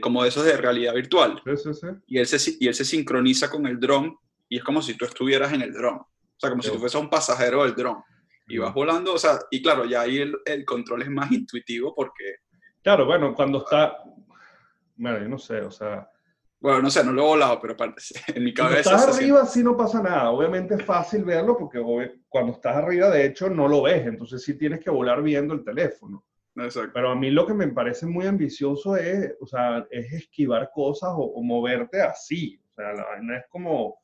como 0.00 0.24
esos 0.24 0.44
de 0.44 0.56
realidad 0.56 0.94
virtual. 0.94 1.40
Sí, 1.44 1.56
sí, 1.56 1.74
sí. 1.74 1.86
Y 2.08 2.18
él, 2.18 2.26
se, 2.26 2.56
y 2.58 2.66
él 2.66 2.74
se 2.74 2.84
sincroniza 2.84 3.48
con 3.48 3.66
el 3.66 3.78
dron 3.78 4.16
y 4.48 4.56
es 4.56 4.64
como 4.64 4.82
si 4.82 4.94
tú 4.94 5.04
estuvieras 5.04 5.52
en 5.52 5.62
el 5.62 5.72
dron. 5.72 6.00
O 6.36 6.40
sea, 6.40 6.50
como 6.50 6.62
si 6.62 6.70
tú 6.70 6.78
fueras 6.78 6.94
un 6.96 7.10
pasajero 7.10 7.64
del 7.64 7.74
dron. 7.74 8.02
Y 8.46 8.58
vas 8.58 8.74
volando, 8.74 9.14
o 9.14 9.18
sea, 9.18 9.38
y 9.50 9.62
claro, 9.62 9.84
ya 9.86 10.02
ahí 10.02 10.18
el, 10.18 10.36
el 10.44 10.64
control 10.64 11.02
es 11.02 11.10
más 11.10 11.30
intuitivo 11.32 11.94
porque... 11.94 12.36
Claro, 12.82 13.06
bueno, 13.06 13.34
cuando 13.34 13.58
está... 13.58 13.96
Bueno, 14.96 15.18
yo 15.18 15.28
no 15.28 15.38
sé, 15.38 15.60
o 15.60 15.70
sea... 15.70 16.08
Bueno, 16.60 16.82
no 16.82 16.90
sé, 16.90 17.04
no 17.04 17.12
lo 17.12 17.22
he 17.22 17.26
volado, 17.26 17.60
pero 17.60 17.76
en 18.34 18.44
mi 18.44 18.54
cabeza... 18.54 18.90
Cuando 18.90 19.02
estás 19.02 19.18
arriba 19.18 19.46
sí 19.46 19.62
no 19.62 19.76
pasa 19.76 20.02
nada. 20.02 20.30
Obviamente 20.30 20.74
es 20.74 20.84
fácil 20.84 21.24
verlo 21.24 21.58
porque 21.58 21.78
cuando 22.28 22.52
estás 22.52 22.76
arriba, 22.76 23.10
de 23.10 23.26
hecho, 23.26 23.50
no 23.50 23.68
lo 23.68 23.82
ves. 23.82 24.06
Entonces 24.06 24.42
sí 24.42 24.56
tienes 24.56 24.80
que 24.80 24.90
volar 24.90 25.22
viendo 25.22 25.52
el 25.52 25.62
teléfono. 25.62 26.24
Exacto. 26.56 26.92
Pero 26.94 27.10
a 27.10 27.16
mí 27.16 27.30
lo 27.30 27.46
que 27.46 27.54
me 27.54 27.68
parece 27.68 28.06
muy 28.06 28.26
ambicioso 28.26 28.96
es, 28.96 29.34
o 29.40 29.46
sea, 29.46 29.86
es 29.90 30.12
esquivar 30.12 30.70
cosas 30.72 31.10
o, 31.14 31.42
moverte 31.42 32.00
así. 32.00 32.58
O 32.72 32.74
sea, 32.74 32.92
la 32.92 33.04
vaina 33.04 33.38
es 33.38 33.44
como... 33.50 33.98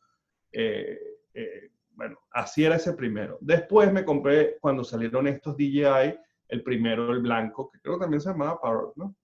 Eh, 0.53 0.99
eh, 1.33 1.71
bueno, 2.01 2.19
así 2.31 2.65
era 2.65 2.77
ese 2.77 2.95
primero. 2.95 3.37
Después 3.43 3.93
me 3.93 4.07
compré, 4.07 4.57
cuando 4.59 4.83
salieron 4.83 5.27
estos 5.27 5.55
DJI, 5.55 6.19
el 6.49 6.63
primero, 6.63 7.13
el 7.13 7.21
blanco, 7.21 7.71
que 7.71 7.79
creo 7.79 7.97
que 7.97 8.05
también 8.05 8.23
se 8.23 8.31
llamaba 8.31 8.59
Power, 8.59 8.87
¿no? 8.97 9.15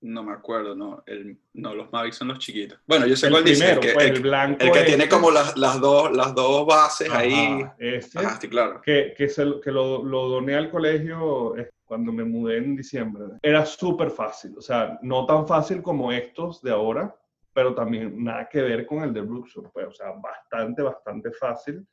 No 0.00 0.22
me 0.22 0.32
acuerdo, 0.32 0.74
no. 0.74 1.02
El, 1.04 1.38
no, 1.52 1.74
los 1.74 1.92
Mavic 1.92 2.14
son 2.14 2.28
los 2.28 2.38
chiquitos. 2.38 2.78
Bueno, 2.86 3.06
yo 3.06 3.14
sé 3.14 3.28
cuál 3.28 3.44
dice. 3.44 3.72
El, 3.72 3.80
que, 3.80 3.92
pues, 3.92 4.06
el, 4.06 4.22
blanco 4.22 4.64
el 4.64 4.72
que 4.72 4.84
tiene 4.84 5.06
como 5.06 5.30
las, 5.30 5.54
las, 5.58 5.78
dos, 5.78 6.16
las 6.16 6.34
dos 6.34 6.66
bases 6.66 7.10
ahí. 7.10 7.62
Este, 7.78 8.20
Ajá, 8.20 8.40
sí, 8.40 8.48
claro. 8.48 8.80
Que, 8.80 9.12
que, 9.14 9.28
se, 9.28 9.44
que 9.62 9.70
lo, 9.70 10.02
lo, 10.02 10.28
doné 10.28 10.54
al 10.54 10.70
colegio 10.70 11.58
eh, 11.58 11.72
cuando 11.84 12.10
me 12.10 12.24
mudé 12.24 12.56
en 12.56 12.74
diciembre. 12.74 13.24
Era 13.42 13.66
súper 13.66 14.10
fácil, 14.10 14.56
o 14.56 14.62
sea, 14.62 14.98
no 15.02 15.26
tan 15.26 15.46
fácil 15.46 15.82
como 15.82 16.10
estos 16.10 16.62
de 16.62 16.70
ahora, 16.70 17.14
pero 17.56 17.74
también 17.74 18.22
nada 18.22 18.46
que 18.50 18.60
ver 18.60 18.84
con 18.84 19.02
el 19.02 19.14
de 19.14 19.22
Bruxo, 19.22 19.62
pues, 19.72 19.86
o 19.86 19.90
sea, 19.90 20.10
bastante, 20.10 20.82
bastante 20.82 21.32
fácil 21.32 21.86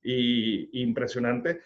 y 0.00 0.82
impresionante. 0.84 1.62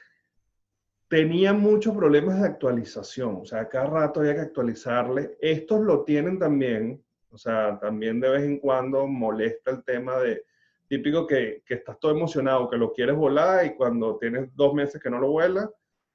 Tenía 1.08 1.52
muchos 1.52 1.94
problemas 1.94 2.40
de 2.40 2.48
actualización, 2.48 3.36
o 3.42 3.44
sea, 3.44 3.68
cada 3.68 3.84
rato 3.84 4.20
había 4.20 4.34
que 4.34 4.40
actualizarle. 4.40 5.36
Estos 5.42 5.82
lo 5.82 6.04
tienen 6.04 6.38
también, 6.38 7.04
o 7.28 7.36
sea, 7.36 7.78
también 7.78 8.18
de 8.18 8.30
vez 8.30 8.44
en 8.44 8.58
cuando 8.60 9.06
molesta 9.06 9.72
el 9.72 9.84
tema 9.84 10.16
de, 10.20 10.46
típico 10.88 11.26
que, 11.26 11.62
que 11.66 11.74
estás 11.74 12.00
todo 12.00 12.12
emocionado, 12.12 12.70
que 12.70 12.78
lo 12.78 12.94
quieres 12.94 13.14
volar 13.14 13.66
y 13.66 13.74
cuando 13.74 14.16
tienes 14.16 14.56
dos 14.56 14.72
meses 14.72 15.02
que 15.02 15.10
no 15.10 15.18
lo 15.18 15.32
vuelas, 15.32 15.68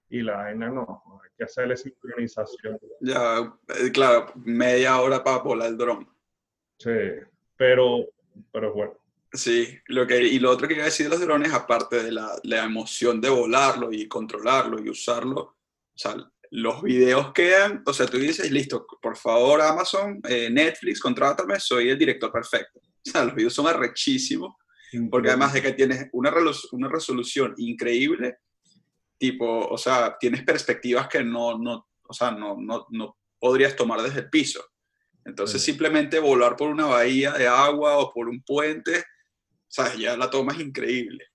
y 0.09 0.23
la 0.23 0.37
vaina 0.37 0.69
no, 0.69 1.03
hay 1.23 1.29
que 1.37 1.43
hacerle 1.43 1.77
sincronización. 1.77 2.79
Ya, 3.01 3.53
eh, 3.67 3.91
claro, 3.93 4.31
media 4.33 4.99
hora 4.99 5.23
para 5.23 5.43
volar 5.43 5.67
el 5.67 5.77
dron. 5.77 6.18
Sí, 6.79 6.89
pero, 7.57 8.05
pero 8.51 8.73
bueno. 8.73 8.93
Sí, 9.31 9.77
lo 9.87 10.07
que, 10.07 10.23
y 10.23 10.39
lo 10.39 10.49
otro 10.49 10.67
que 10.67 10.73
iba 10.73 10.83
a 10.83 10.85
decir 10.85 11.05
de 11.05 11.11
los 11.11 11.21
drones, 11.21 11.53
aparte 11.53 12.01
de 12.01 12.11
la, 12.11 12.31
la 12.43 12.63
emoción 12.63 13.21
de 13.21 13.29
volarlo 13.29 13.91
y 13.91 14.07
controlarlo 14.07 14.79
y 14.81 14.89
usarlo, 14.89 15.39
o 15.41 15.55
sea, 15.95 16.15
los 16.51 16.81
videos 16.81 17.31
quedan, 17.33 17.83
o 17.85 17.93
sea, 17.93 18.07
tú 18.07 18.17
dices, 18.17 18.49
listo, 18.49 18.87
por 19.01 19.17
favor 19.17 19.61
Amazon, 19.61 20.19
eh, 20.27 20.49
Netflix, 20.49 20.99
contrátame, 20.99 21.59
soy 21.59 21.89
el 21.89 21.97
director 21.97 22.31
perfecto. 22.31 22.79
O 22.79 23.11
sea, 23.11 23.23
los 23.23 23.35
videos 23.35 23.53
son 23.53 23.67
arrechísimos, 23.67 24.55
porque 25.11 25.29
además 25.29 25.53
de 25.53 25.61
que 25.61 25.73
tienes 25.73 26.09
una, 26.11 26.33
una 26.71 26.89
resolución 26.89 27.53
increíble, 27.57 28.37
tipo, 29.17 29.67
o 29.67 29.77
sea, 29.77 30.17
tienes 30.19 30.43
perspectivas 30.43 31.07
que 31.07 31.23
no, 31.23 31.57
no, 31.57 31.87
o 32.07 32.13
sea, 32.13 32.31
no, 32.31 32.57
no, 32.59 32.87
no 32.89 33.17
podrías 33.37 33.75
tomar 33.75 34.01
desde 34.01 34.21
el 34.21 34.29
piso. 34.29 34.63
Entonces, 35.25 35.61
simplemente 35.61 36.19
volar 36.19 36.55
por 36.55 36.69
una 36.69 36.85
bahía 36.85 37.31
de 37.33 37.47
agua 37.47 37.97
o 37.97 38.11
por 38.11 38.29
un 38.29 38.41
puente, 38.41 39.03
¿sabes? 39.67 39.97
Ya 39.97 40.17
la 40.17 40.29
toma 40.29 40.53
es 40.53 40.59
increíble. 40.59 41.25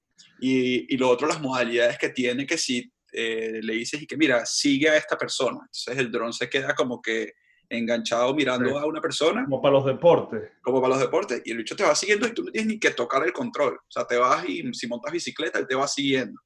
Y, 0.40 0.92
y 0.92 0.96
lo 0.96 1.08
otro, 1.08 1.28
las 1.28 1.40
modalidades 1.40 1.98
que 1.98 2.08
tiene, 2.08 2.46
que 2.46 2.58
si 2.58 2.92
eh, 3.12 3.60
le 3.62 3.74
dices 3.74 4.02
y 4.02 4.06
que, 4.06 4.16
mira, 4.16 4.44
sigue 4.44 4.88
a 4.90 4.96
esta 4.96 5.16
persona. 5.16 5.58
Entonces, 5.60 5.96
el 5.98 6.10
dron 6.10 6.32
se 6.32 6.50
queda 6.50 6.74
como 6.74 7.00
que 7.00 7.34
enganchado 7.68 8.34
mirando 8.34 8.78
a 8.78 8.86
una 8.86 9.00
persona. 9.00 9.44
Como 9.44 9.62
para 9.62 9.74
los 9.74 9.86
deportes. 9.86 10.52
Como 10.62 10.80
para 10.80 10.94
los 10.94 11.00
deportes. 11.00 11.42
Y 11.44 11.52
el 11.52 11.58
bicho 11.58 11.76
te 11.76 11.84
va 11.84 11.94
siguiendo 11.94 12.26
y 12.26 12.32
tú 12.32 12.42
no 12.42 12.50
tienes 12.50 12.68
ni 12.68 12.78
que 12.78 12.90
tocar 12.90 13.24
el 13.24 13.32
control. 13.32 13.74
O 13.74 13.90
sea, 13.90 14.06
te 14.06 14.16
vas 14.16 14.48
y 14.48 14.72
si 14.74 14.86
montas 14.86 15.12
bicicleta, 15.12 15.58
él 15.58 15.66
te 15.66 15.74
va 15.74 15.86
siguiendo. 15.86 16.40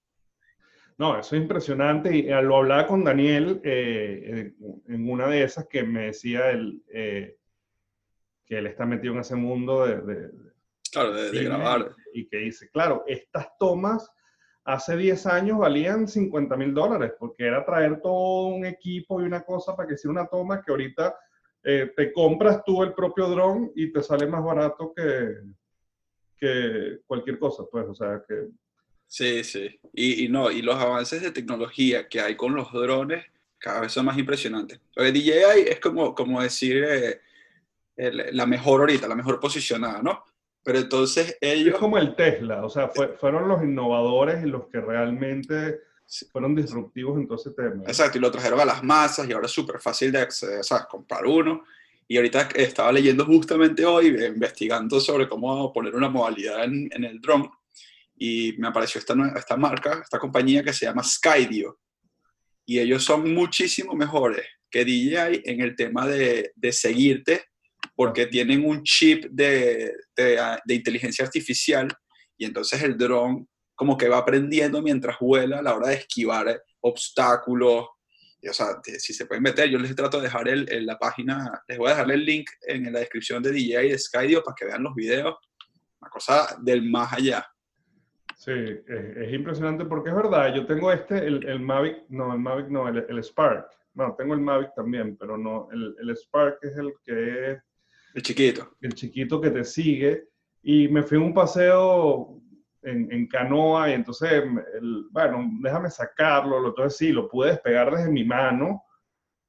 No, 0.99 1.17
eso 1.17 1.37
es 1.37 1.43
impresionante. 1.43 2.15
Y 2.15 2.29
eh, 2.29 2.43
lo 2.43 2.57
hablaba 2.57 2.87
con 2.89 3.05
Daniel 3.05 3.61
eh, 3.63 4.53
en 4.89 5.11
una 5.11 5.29
de 5.29 5.45
esas 5.45 5.69
que 5.69 5.85
me 5.85 6.07
decía 6.07 6.51
él, 6.51 6.83
eh, 6.93 7.37
que 8.45 8.59
él 8.59 8.67
está 8.67 8.85
metido 8.85 9.15
en 9.15 9.21
ese 9.21 9.37
mundo 9.37 9.87
de, 9.87 10.31
claro, 10.91 11.15
de, 11.15 11.45
grabar. 11.45 11.95
Y 12.13 12.27
que 12.27 12.39
dice, 12.39 12.69
claro, 12.71 13.05
estas 13.07 13.57
tomas 13.59 14.11
hace 14.65 14.97
10 14.97 15.27
años 15.27 15.59
valían 15.59 16.09
50 16.09 16.57
mil 16.57 16.75
dólares, 16.75 17.13
porque 17.17 17.47
era 17.47 17.65
traer 17.65 18.01
todo 18.01 18.49
un 18.49 18.67
equipo 18.67 19.23
y 19.23 19.25
una 19.25 19.43
cosa 19.43 19.77
para 19.77 19.87
que 19.89 19.95
hiciera 19.95 20.13
una 20.13 20.27
toma 20.27 20.63
que 20.63 20.73
ahorita 20.73 21.17
te 21.63 22.13
compras 22.15 22.63
tú 22.65 22.83
el 22.83 22.95
propio 22.95 23.29
dron 23.29 23.73
y 23.75 23.93
te 23.93 24.03
sale 24.03 24.27
más 24.27 24.43
barato 24.43 24.93
que, 24.95 25.35
que 26.39 27.01
cualquier 27.05 27.39
cosa, 27.39 27.65
pues, 27.71 27.87
o 27.89 27.95
sea, 27.95 28.23
que 28.27 28.49
Sí, 29.09 29.43
sí. 29.43 29.81
Y, 29.95 30.27
y, 30.27 30.29
no, 30.29 30.51
y 30.51 30.63
los 30.63 30.77
avances 30.77 31.23
de 31.23 31.33
tecnología 31.33 32.09
que 32.09 32.21
hay 32.21 32.37
con 32.37 32.55
los 32.55 32.71
drones 32.73 33.25
cada 33.59 33.81
vez 33.81 33.93
son 33.93 34.07
más 34.07 34.19
impresionantes. 34.19 34.81
Porque 34.95 35.13
DJI 35.13 35.69
es 35.69 35.81
como, 35.81 36.15
como 36.15 36.41
decir 36.41 36.85
eh, 36.85 37.21
la 38.33 38.47
mejor 38.47 38.81
ahorita, 38.81 39.09
la 39.09 39.17
mejor 39.17 39.41
posicionada, 39.41 40.03
¿no? 40.03 40.25
Pero 40.63 40.79
entonces 40.79 41.37
ellos... 41.41 41.75
Es 41.75 41.81
como 41.81 41.99
el 41.99 42.15
Tesla, 42.15 42.65
o 42.65 42.69
sea, 42.69 42.89
fueron 42.89 43.49
los 43.49 43.63
innovadores 43.63 44.45
y 44.45 44.49
los 44.49 44.67
que 44.69 44.81
realmente 44.81 45.81
fueron 46.31 46.55
disruptivos 46.55 47.19
en 47.19 47.27
todo 47.27 47.39
ese 47.39 47.51
tema. 47.51 47.85
Exacto, 47.87 48.19
y 48.19 48.21
lo 48.21 48.31
trajeron 48.31 48.61
a 48.61 48.65
las 48.65 48.83
masas 48.83 49.29
y 49.29 49.33
ahora 49.33 49.47
es 49.47 49.53
súper 49.53 49.81
fácil 49.81 50.13
de 50.13 50.21
acceder, 50.21 50.63
¿sabes? 50.63 50.87
Comprar 50.87 51.27
uno. 51.27 51.65
Y 52.07 52.17
ahorita 52.17 52.49
estaba 52.55 52.93
leyendo 52.93 53.25
justamente 53.25 53.85
hoy, 53.85 54.07
investigando 54.09 55.01
sobre 55.01 55.29
cómo 55.29 55.73
poner 55.73 55.95
una 55.95 56.09
modalidad 56.09 56.65
en, 56.65 56.89
en 56.93 57.05
el 57.05 57.21
drone 57.21 57.51
y 58.19 58.55
me 58.59 58.69
apareció 58.69 58.99
esta, 58.99 59.15
esta 59.37 59.57
marca, 59.57 60.01
esta 60.03 60.19
compañía 60.19 60.63
que 60.63 60.73
se 60.73 60.87
llama 60.87 61.05
Skydio. 61.05 61.79
Y 62.67 62.79
ellos 62.79 63.05
son 63.05 63.33
muchísimo 63.33 63.95
mejores 63.95 64.45
que 64.71 64.85
DJI 64.85 65.43
en 65.45 65.61
el 65.61 65.75
tema 65.75 66.07
de, 66.07 66.53
de 66.55 66.73
seguirte, 66.73 67.45
porque 67.95 68.27
tienen 68.27 68.65
un 68.65 68.83
chip 68.83 69.25
de, 69.31 69.93
de, 70.17 70.75
inteligencia 70.75 71.25
artificial 71.25 71.89
y 72.37 72.45
entonces 72.45 72.83
el 72.83 72.97
dron 72.97 73.49
como 73.75 73.97
que 73.97 74.09
va 74.09 74.19
aprendiendo 74.19 74.83
mientras 74.83 75.19
vuela 75.19 75.59
a 75.59 75.63
la 75.63 75.75
hora 75.75 75.89
de 75.89 75.95
esquivar 75.95 76.63
obstáculos. 76.81 77.87
o 78.49 78.53
sea, 78.53 78.81
si 78.99 79.15
se 79.15 79.27
pueden 79.27 79.43
meter, 79.43 79.69
yo 79.69 79.79
les 79.79 79.95
trato 79.97 80.19
de 80.19 80.25
dejar 80.25 80.49
el, 80.49 80.71
en 80.71 80.87
la 80.87 80.99
página, 80.99 81.63
les 81.67 81.79
voy 81.79 81.89
a 81.89 81.95
dejar 81.95 82.11
el 82.11 82.25
link 82.25 82.51
en 82.67 82.93
la 82.93 83.01
descripción 83.01 83.43
de 83.43 83.53
DJI 83.53 83.89
de 83.89 83.99
Skydio 83.99 84.43
para 84.43 84.55
que 84.55 84.67
vean 84.67 84.83
los 84.83 84.95
videos. 84.95 85.37
Una 86.01 86.11
cosa 86.11 86.57
del 86.61 86.89
más 86.89 87.13
allá. 87.13 87.47
Sí, 88.39 88.53
es, 88.53 89.33
impresionante 89.33 89.85
porque 89.85 90.11
es 90.11 90.15
verdad, 90.15 90.55
yo 90.55 90.65
tengo 90.65 90.93
este, 90.93 91.27
el, 91.27 91.45
el 91.45 91.59
Mavic, 91.59 92.05
no, 92.09 92.33
el 92.33 92.39
Mavic 92.39 92.69
no, 92.69 92.87
el, 92.87 93.05
el, 93.09 93.19
Spark. 93.25 93.67
Bueno, 93.93 94.15
tengo 94.17 94.33
el 94.33 94.41
Mavic 94.41 94.73
también, 94.77 95.17
pero 95.17 95.37
no, 95.37 95.69
el, 95.73 95.97
el 95.99 96.17
Spark 96.17 96.59
es 96.63 96.77
el 96.77 96.93
que 97.05 97.51
es... 97.51 97.59
El 98.15 98.23
chiquito. 98.23 98.77
El 98.81 98.95
chiquito 98.95 99.41
que 99.41 99.51
te 99.51 99.65
sigue. 99.65 100.29
Y 100.63 100.87
me 100.87 101.03
fui 101.03 101.19
a 101.19 101.21
un 101.21 101.35
paseo 101.35 102.41
en, 102.83 103.11
en 103.11 103.27
canoa 103.27 103.91
y 103.91 103.95
entonces, 103.95 104.31
el, 104.31 105.07
bueno, 105.11 105.45
déjame 105.61 105.91
sacarlo. 105.91 106.65
Entonces 106.65 106.97
sí, 106.97 107.11
lo 107.11 107.29
pude 107.29 107.51
despegar 107.51 107.91
desde 107.91 108.09
mi 108.09 108.25
mano, 108.25 108.85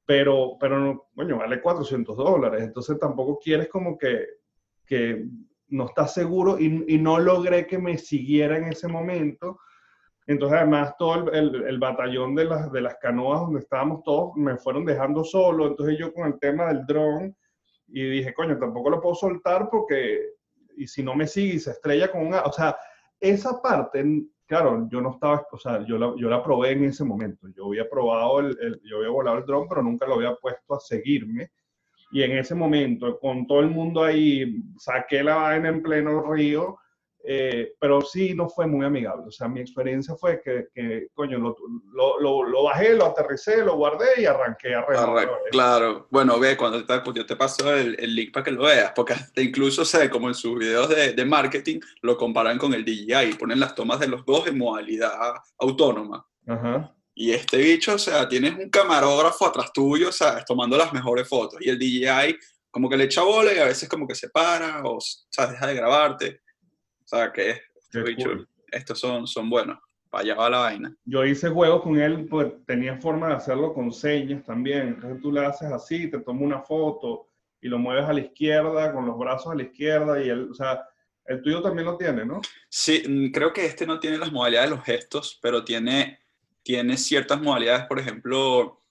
pero, 0.04 0.56
pero 0.58 1.10
bueno, 1.14 1.38
vale 1.38 1.60
400 1.60 2.16
dólares. 2.16 2.64
Entonces 2.64 2.98
tampoco 2.98 3.38
quieres 3.38 3.68
como 3.68 3.96
que, 3.96 4.26
que 4.84 5.28
no 5.70 5.86
estás 5.86 6.14
seguro 6.14 6.58
y, 6.58 6.98
no 6.98 7.18
logré 7.18 7.66
que 7.66 7.78
me 7.78 7.96
siguiera 7.96 8.56
en 8.56 8.64
ese 8.64 8.88
momento. 8.88 9.60
Entonces, 10.26 10.58
además, 10.58 10.94
todo 10.98 11.30
el, 11.32 11.54
el, 11.64 11.78
batallón 11.78 12.34
de 12.34 12.44
las, 12.44 12.96
canoas 13.00 13.40
donde 13.40 13.60
estábamos 13.60 14.02
todos 14.04 14.36
me 14.36 14.56
fueron 14.56 14.84
dejando 14.84 15.24
solo. 15.24 15.66
Entonces, 15.66 15.98
yo 15.98 16.12
con 16.12 16.26
el 16.26 16.38
tema 16.38 16.66
del 16.66 16.86
dron 16.86 17.36
y 17.88 18.08
dije, 18.08 18.34
coño, 18.34 18.58
tampoco 18.58 18.90
lo 18.90 19.00
puedo 19.00 19.14
soltar 19.14 19.68
porque, 19.70 20.20
y 20.76 20.86
si 20.86 21.02
no 21.02 21.14
me 21.14 21.26
sigue 21.26 21.54
y 21.54 21.58
se 21.58 21.72
estrella 21.72 22.10
con 22.10 22.26
una, 22.26 22.42
o 22.42 22.52
sea, 22.52 22.76
esa 23.18 23.60
parte, 23.60 24.04
claro, 24.46 24.88
yo 24.90 25.00
no 25.00 25.12
estaba, 25.12 25.46
o 25.50 25.58
sea, 25.58 25.84
yo 25.86 25.98
la, 25.98 26.42
probé 26.42 26.72
en 26.72 26.84
ese 26.84 27.04
momento. 27.04 27.48
Yo 27.48 27.66
había 27.66 27.88
probado, 27.88 28.40
el, 28.40 28.80
yo 28.84 28.98
había 28.98 29.10
volado 29.10 29.38
el 29.38 29.46
dron, 29.46 29.68
pero 29.68 29.82
nunca 29.82 30.06
lo 30.06 30.14
había 30.14 30.34
puesto 30.36 30.74
a 30.74 30.80
seguirme. 30.80 31.50
Y 32.12 32.22
en 32.22 32.38
ese 32.38 32.54
momento, 32.54 33.18
con 33.18 33.46
todo 33.46 33.60
el 33.60 33.70
mundo 33.70 34.02
ahí, 34.02 34.62
saqué 34.78 35.22
la 35.22 35.36
vaina 35.36 35.68
en 35.68 35.82
pleno 35.82 36.22
río 36.32 36.78
eh, 37.22 37.74
pero 37.78 38.00
sí 38.00 38.34
no 38.34 38.48
fue 38.48 38.66
muy 38.66 38.86
amigable. 38.86 39.26
O 39.28 39.30
sea, 39.30 39.46
mi 39.46 39.60
experiencia 39.60 40.14
fue 40.14 40.40
que, 40.42 40.68
que 40.74 41.08
coño, 41.12 41.38
lo, 41.38 42.18
lo, 42.18 42.44
lo, 42.44 42.62
bajé, 42.64 42.94
lo 42.94 43.06
aterricé, 43.06 43.62
lo 43.62 43.76
guardé 43.76 44.22
y 44.22 44.24
arranqué 44.24 44.74
a 44.74 44.86
Claro, 45.50 46.06
bueno, 46.10 46.38
ve, 46.38 46.56
cuando 46.56 46.84
te, 46.84 47.00
pues 47.00 47.16
yo 47.16 47.26
te 47.26 47.36
paso 47.36 47.74
el, 47.74 47.96
el, 47.98 48.14
link 48.14 48.32
para 48.32 48.44
que 48.44 48.50
lo 48.50 48.64
veas, 48.64 48.92
porque 48.94 49.14
incluso, 49.36 49.84
sé 49.84 50.08
como 50.08 50.28
en 50.28 50.34
sus 50.34 50.58
videos 50.58 50.88
de, 50.88 51.12
de, 51.12 51.24
marketing, 51.24 51.80
lo 52.00 52.16
comparan 52.16 52.58
con 52.58 52.72
el 52.72 52.84
DJI 52.84 53.30
y 53.30 53.34
ponen 53.34 53.60
las 53.60 53.74
tomas 53.74 54.00
de 54.00 54.08
los 54.08 54.24
dos 54.24 54.46
en 54.46 54.56
modalidad 54.56 55.12
autónoma. 55.58 56.26
Ajá. 56.46 56.94
Y 57.20 57.32
este 57.32 57.58
bicho, 57.58 57.96
o 57.96 57.98
sea, 57.98 58.26
tienes 58.26 58.54
un 58.54 58.70
camarógrafo 58.70 59.46
atrás 59.46 59.74
tuyo, 59.74 60.08
o 60.08 60.12
sea, 60.12 60.42
tomando 60.42 60.78
las 60.78 60.90
mejores 60.90 61.28
fotos. 61.28 61.60
Y 61.60 61.68
el 61.68 61.78
DJI 61.78 62.38
como 62.70 62.88
que 62.88 62.96
le 62.96 63.04
echa 63.04 63.22
bola 63.22 63.52
y 63.52 63.58
a 63.58 63.66
veces 63.66 63.90
como 63.90 64.08
que 64.08 64.14
se 64.14 64.30
para 64.30 64.82
o, 64.84 64.96
o 64.96 65.00
sea, 65.00 65.46
deja 65.46 65.66
de 65.66 65.74
grabarte. 65.74 66.40
O 67.04 67.06
sea, 67.06 67.30
que 67.30 67.60
estos 68.72 68.98
son, 68.98 69.26
son 69.26 69.50
buenos. 69.50 69.78
Para 70.08 70.22
allá 70.22 70.34
va 70.34 70.48
la 70.48 70.58
vaina. 70.60 70.96
Yo 71.04 71.22
hice 71.26 71.50
juegos 71.50 71.82
con 71.82 72.00
él, 72.00 72.26
pues 72.26 72.54
tenía 72.66 72.96
forma 72.96 73.28
de 73.28 73.34
hacerlo 73.34 73.74
con 73.74 73.92
señas 73.92 74.42
también. 74.46 74.88
Entonces 74.88 75.20
tú 75.20 75.30
le 75.30 75.44
haces 75.44 75.70
así, 75.70 76.10
te 76.10 76.20
toma 76.20 76.40
una 76.40 76.62
foto 76.62 77.28
y 77.60 77.68
lo 77.68 77.78
mueves 77.78 78.06
a 78.06 78.14
la 78.14 78.20
izquierda, 78.20 78.94
con 78.94 79.04
los 79.04 79.18
brazos 79.18 79.52
a 79.52 79.56
la 79.56 79.64
izquierda 79.64 80.24
y 80.24 80.30
él, 80.30 80.48
o 80.50 80.54
sea, 80.54 80.88
el 81.26 81.42
tuyo 81.42 81.60
también 81.60 81.84
lo 81.84 81.98
tiene, 81.98 82.24
¿no? 82.24 82.40
Sí, 82.70 83.02
mm, 83.06 83.30
creo 83.30 83.52
que 83.52 83.66
este 83.66 83.86
no 83.86 84.00
tiene 84.00 84.16
las 84.16 84.32
modalidades 84.32 84.70
de 84.70 84.76
los 84.76 84.84
gestos, 84.86 85.38
pero 85.42 85.62
tiene, 85.62 86.19
tiene 86.62 86.96
ciertas 86.96 87.40
modalidades, 87.40 87.86
por 87.86 87.98
ejemplo, 87.98 88.82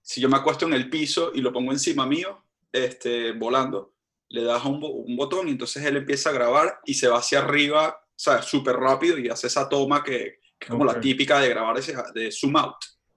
si 0.00 0.20
yo 0.20 0.28
me 0.28 0.36
acuesto 0.36 0.66
en 0.66 0.74
el 0.74 0.88
piso 0.90 1.32
y 1.34 1.40
lo 1.40 1.52
pongo 1.52 1.72
encima 1.72 2.06
mío, 2.06 2.44
este, 2.72 3.32
volando, 3.32 3.94
le 4.28 4.42
das 4.44 4.64
un, 4.64 4.80
un, 4.82 5.16
botón 5.16 5.48
y 5.48 5.52
entonces 5.52 5.84
él 5.84 5.96
empieza 5.96 6.30
a 6.30 6.34
grabar 6.34 6.80
y 6.84 6.94
se 6.94 7.08
va 7.08 7.18
hacia 7.18 7.40
arriba, 7.40 8.00
o 8.00 8.12
sea, 8.14 8.42
súper 8.42 8.76
rápido 8.76 9.18
y 9.18 9.28
hace 9.28 9.48
esa 9.48 9.68
toma 9.68 10.02
que, 10.02 10.38
que 10.58 10.66
es 10.66 10.70
como 10.70 10.84
la 10.84 11.00
típica 11.00 11.40
de 11.40 11.48
grabar 11.48 11.78
ese, 11.78 11.94
de 12.14 12.30
zoom 12.30 12.56
out. 12.56 12.76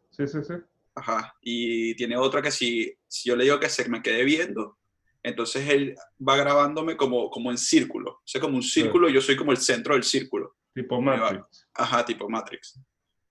Sí, 0.09 0.27
sí, 0.27 0.39
sí. 0.43 0.53
Ajá. 0.95 1.35
Y 1.41 1.95
tiene 1.95 2.17
otra 2.17 2.41
que 2.41 2.51
si, 2.51 2.95
si 3.07 3.29
yo 3.29 3.35
le 3.35 3.45
digo 3.45 3.59
que 3.59 3.69
se 3.69 3.87
me 3.89 4.01
quede 4.01 4.23
viendo, 4.23 4.77
entonces 5.23 5.67
él 5.69 5.95
va 6.27 6.35
grabándome 6.35 6.97
como, 6.97 7.29
como 7.29 7.49
en 7.49 7.57
círculo. 7.57 8.11
O 8.11 8.21
sea, 8.25 8.41
como 8.41 8.55
un 8.55 8.63
círculo, 8.63 9.09
yo 9.09 9.21
soy 9.21 9.35
como 9.35 9.51
el 9.51 9.57
centro 9.57 9.93
del 9.95 10.03
círculo. 10.03 10.57
Tipo 10.73 11.01
Matrix. 11.01 11.67
Ajá, 11.73 12.05
tipo 12.05 12.29
Matrix. 12.29 12.79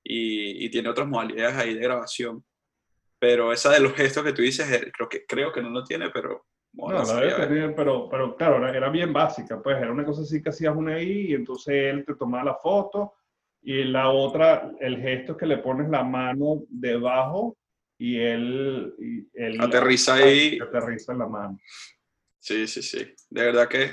Y, 0.05 0.65
y, 0.65 0.71
tiene 0.71 0.89
otras 0.89 1.07
modalidades 1.07 1.57
ahí 1.57 1.75
de 1.75 1.81
grabación. 1.81 2.45
Pero 3.19 3.53
esa 3.53 3.71
de 3.71 3.81
los 3.81 3.95
gestos 3.95 4.25
que 4.25 4.33
tú 4.33 4.43
dices, 4.43 4.71
eh, 4.71 4.91
creo 4.93 5.09
que, 5.09 5.25
creo 5.27 5.53
que 5.53 5.63
no 5.63 5.71
lo 5.71 5.85
tiene, 5.85 6.11
pero 6.11 6.47
no, 6.75 6.91
la 6.91 7.05
tener, 7.37 7.75
pero, 7.75 8.09
pero 8.09 8.35
claro, 8.35 8.67
era, 8.67 8.89
bien 8.89 9.13
básica, 9.13 9.61
pues 9.63 9.77
era 9.77 9.93
una 9.93 10.05
cosa 10.05 10.23
así 10.23 10.43
que 10.43 10.49
hacías 10.49 10.75
una 10.75 10.95
ahí 10.95 11.31
y 11.31 11.35
entonces 11.35 11.75
él 11.75 12.05
te 12.05 12.15
tomaba 12.15 12.45
la 12.45 12.55
foto 12.55 13.15
y 13.61 13.85
la 13.85 14.09
otra, 14.09 14.73
el 14.81 14.97
gesto 14.99 15.33
es 15.33 15.39
que 15.39 15.47
le 15.47 15.59
pones 15.59 15.89
la 15.91 16.03
mano 16.03 16.63
debajo 16.69 17.57
y 17.99 18.19
él, 18.19 18.95
y 18.99 19.29
él 19.35 19.61
aterriza 19.61 20.15
ahí. 20.15 20.59
Aterriza 20.61 21.13
en 21.13 21.19
la 21.19 21.29
mano. 21.29 21.59
Sí, 22.41 22.67
sí, 22.67 22.83
sí. 22.83 23.15
De 23.31 23.45
verdad 23.45 23.69
que 23.69 23.91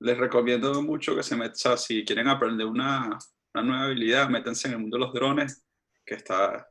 les 0.00 0.18
recomiendo 0.18 0.82
mucho 0.82 1.14
que 1.14 1.22
se 1.22 1.36
metan, 1.36 1.78
si 1.78 2.04
quieren 2.04 2.26
aprender 2.26 2.66
una, 2.66 3.16
una 3.54 3.64
nueva 3.64 3.84
habilidad, 3.84 4.28
métanse 4.28 4.68
en 4.68 4.74
el 4.74 4.80
mundo 4.80 4.96
de 4.96 5.04
los 5.04 5.14
drones, 5.14 5.64
que 6.04 6.14
está 6.14 6.68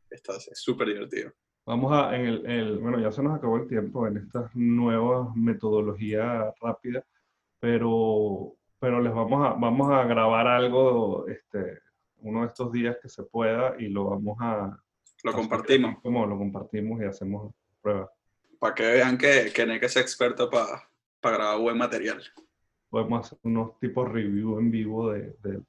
súper 0.54 0.89
está, 0.89 0.93
divertido. 0.93 1.32
Vamos 1.65 1.93
a, 1.93 2.15
en 2.15 2.46
el, 2.46 2.78
bueno, 2.80 3.00
ya 3.00 3.12
se 3.12 3.24
nos 3.24 3.38
acabó 3.38 3.58
el 3.58 3.67
tiempo 3.67 4.06
en 4.08 4.17
estas 4.17 4.54
nuevas 4.56 5.36
metodologías 5.36 6.54
rápidas, 6.62 7.06
pero, 7.60 8.56
pero 8.80 9.02
les 9.02 9.13
vamos 9.13 9.48
a, 9.48 9.54
vamos 9.54 9.91
a 9.91 10.04
grabar 10.04 10.48
algo 10.48 11.26
este, 11.28 11.80
uno 12.17 12.41
de 12.41 12.48
estos 12.48 12.72
días 12.72 12.98
que 13.02 13.10
se 13.10 13.24
pueda 13.24 13.76
y 13.80 13.88
lo 13.88 14.06
vamos 14.06 14.38
a... 14.41 14.78
Lo 15.24 15.32
compartimos. 15.32 16.00
Como 16.02 16.26
lo 16.26 16.38
compartimos 16.38 17.02
y 17.02 17.06
hacemos 17.06 17.54
pruebas. 17.82 18.10
Para 18.60 18.76
que 18.76 18.84
vean 18.84 19.17
que, 19.17 19.52
que 19.54 19.80
que 19.80 19.86
es 19.86 19.96
experto 19.96 20.50
para 20.50 20.84
para 21.24 21.38
grabar 21.38 21.60
buen 21.60 21.78
material. 21.78 22.22
Podemos 22.89 23.26
hacer 23.26 23.39
unos 23.43 23.80
tipos 23.80 24.12
review 24.12 24.60
en 24.60 24.69
vivo 24.69 25.12
de, 25.12 25.36
de, 25.41 25.62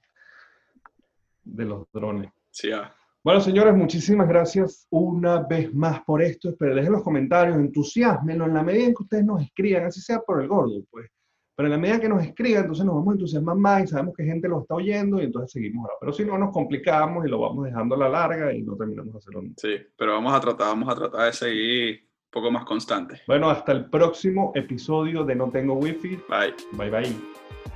de 1.45 1.65
los 1.65 1.87
drones. 1.93 2.31
Sí, 2.51 2.71
ya. 2.71 2.95
Bueno, 3.25 3.41
señores, 3.41 3.75
muchísimas 3.75 4.29
gracias 4.29 4.87
una 4.91 5.39
vez 5.41 5.73
más 5.73 6.03
por 6.05 6.21
esto. 6.21 6.51
Espero 6.51 6.75
dejen 6.75 6.93
los 6.93 7.03
comentarios, 7.03 7.57
entusiasmenlo 7.57 8.45
en 8.45 8.53
la 8.53 8.63
medida 8.63 8.85
en 8.85 8.95
que 8.95 9.03
ustedes 9.03 9.25
nos 9.25 9.41
escriban, 9.41 9.87
así 9.87 10.03
sea 10.03 10.21
por 10.21 10.43
el 10.43 10.49
gordo, 10.49 10.83
pues. 10.91 11.11
Pero 11.57 11.69
en 11.69 11.73
la 11.73 11.79
medida 11.79 12.01
que 12.01 12.09
nos 12.09 12.23
escriban, 12.23 12.63
entonces 12.63 12.85
nos 12.85 12.97
vamos 12.97 13.09
a 13.09 13.13
entusiasmar 13.13 13.57
más 13.57 13.85
y 13.85 13.87
sabemos 13.87 14.15
que 14.15 14.25
gente 14.25 14.47
lo 14.47 14.61
está 14.61 14.75
oyendo 14.75 15.23
y 15.23 15.25
entonces 15.25 15.53
seguimos 15.53 15.85
ahora. 15.85 15.97
Pero 16.01 16.13
si 16.13 16.25
no, 16.25 16.37
nos 16.37 16.53
complicamos 16.53 17.25
y 17.25 17.31
lo 17.31 17.41
vamos 17.41 17.65
dejando 17.65 17.95
a 17.95 17.99
la 17.99 18.09
larga 18.11 18.53
y 18.53 18.63
no 18.63 18.77
terminamos 18.77 19.13
de 19.15 19.19
hacerlo. 19.19 19.43
Sí, 19.57 19.77
pero 19.97 20.13
vamos 20.13 20.35
a 20.35 20.41
tratar, 20.41 20.67
vamos 20.67 20.89
a 20.91 20.95
tratar 20.95 21.27
de 21.27 21.33
seguir 21.33 22.01
un 22.03 22.31
poco 22.31 22.51
más 22.51 22.65
constante. 22.65 23.23
Bueno, 23.27 23.49
hasta 23.49 23.73
el 23.73 23.89
próximo 23.89 24.53
episodio 24.55 25.25
de 25.25 25.35
No 25.35 25.49
Tengo 25.51 25.75
Wifi. 25.75 26.19
Bye. 26.29 26.55
Bye, 26.73 26.91
bye. 26.91 27.74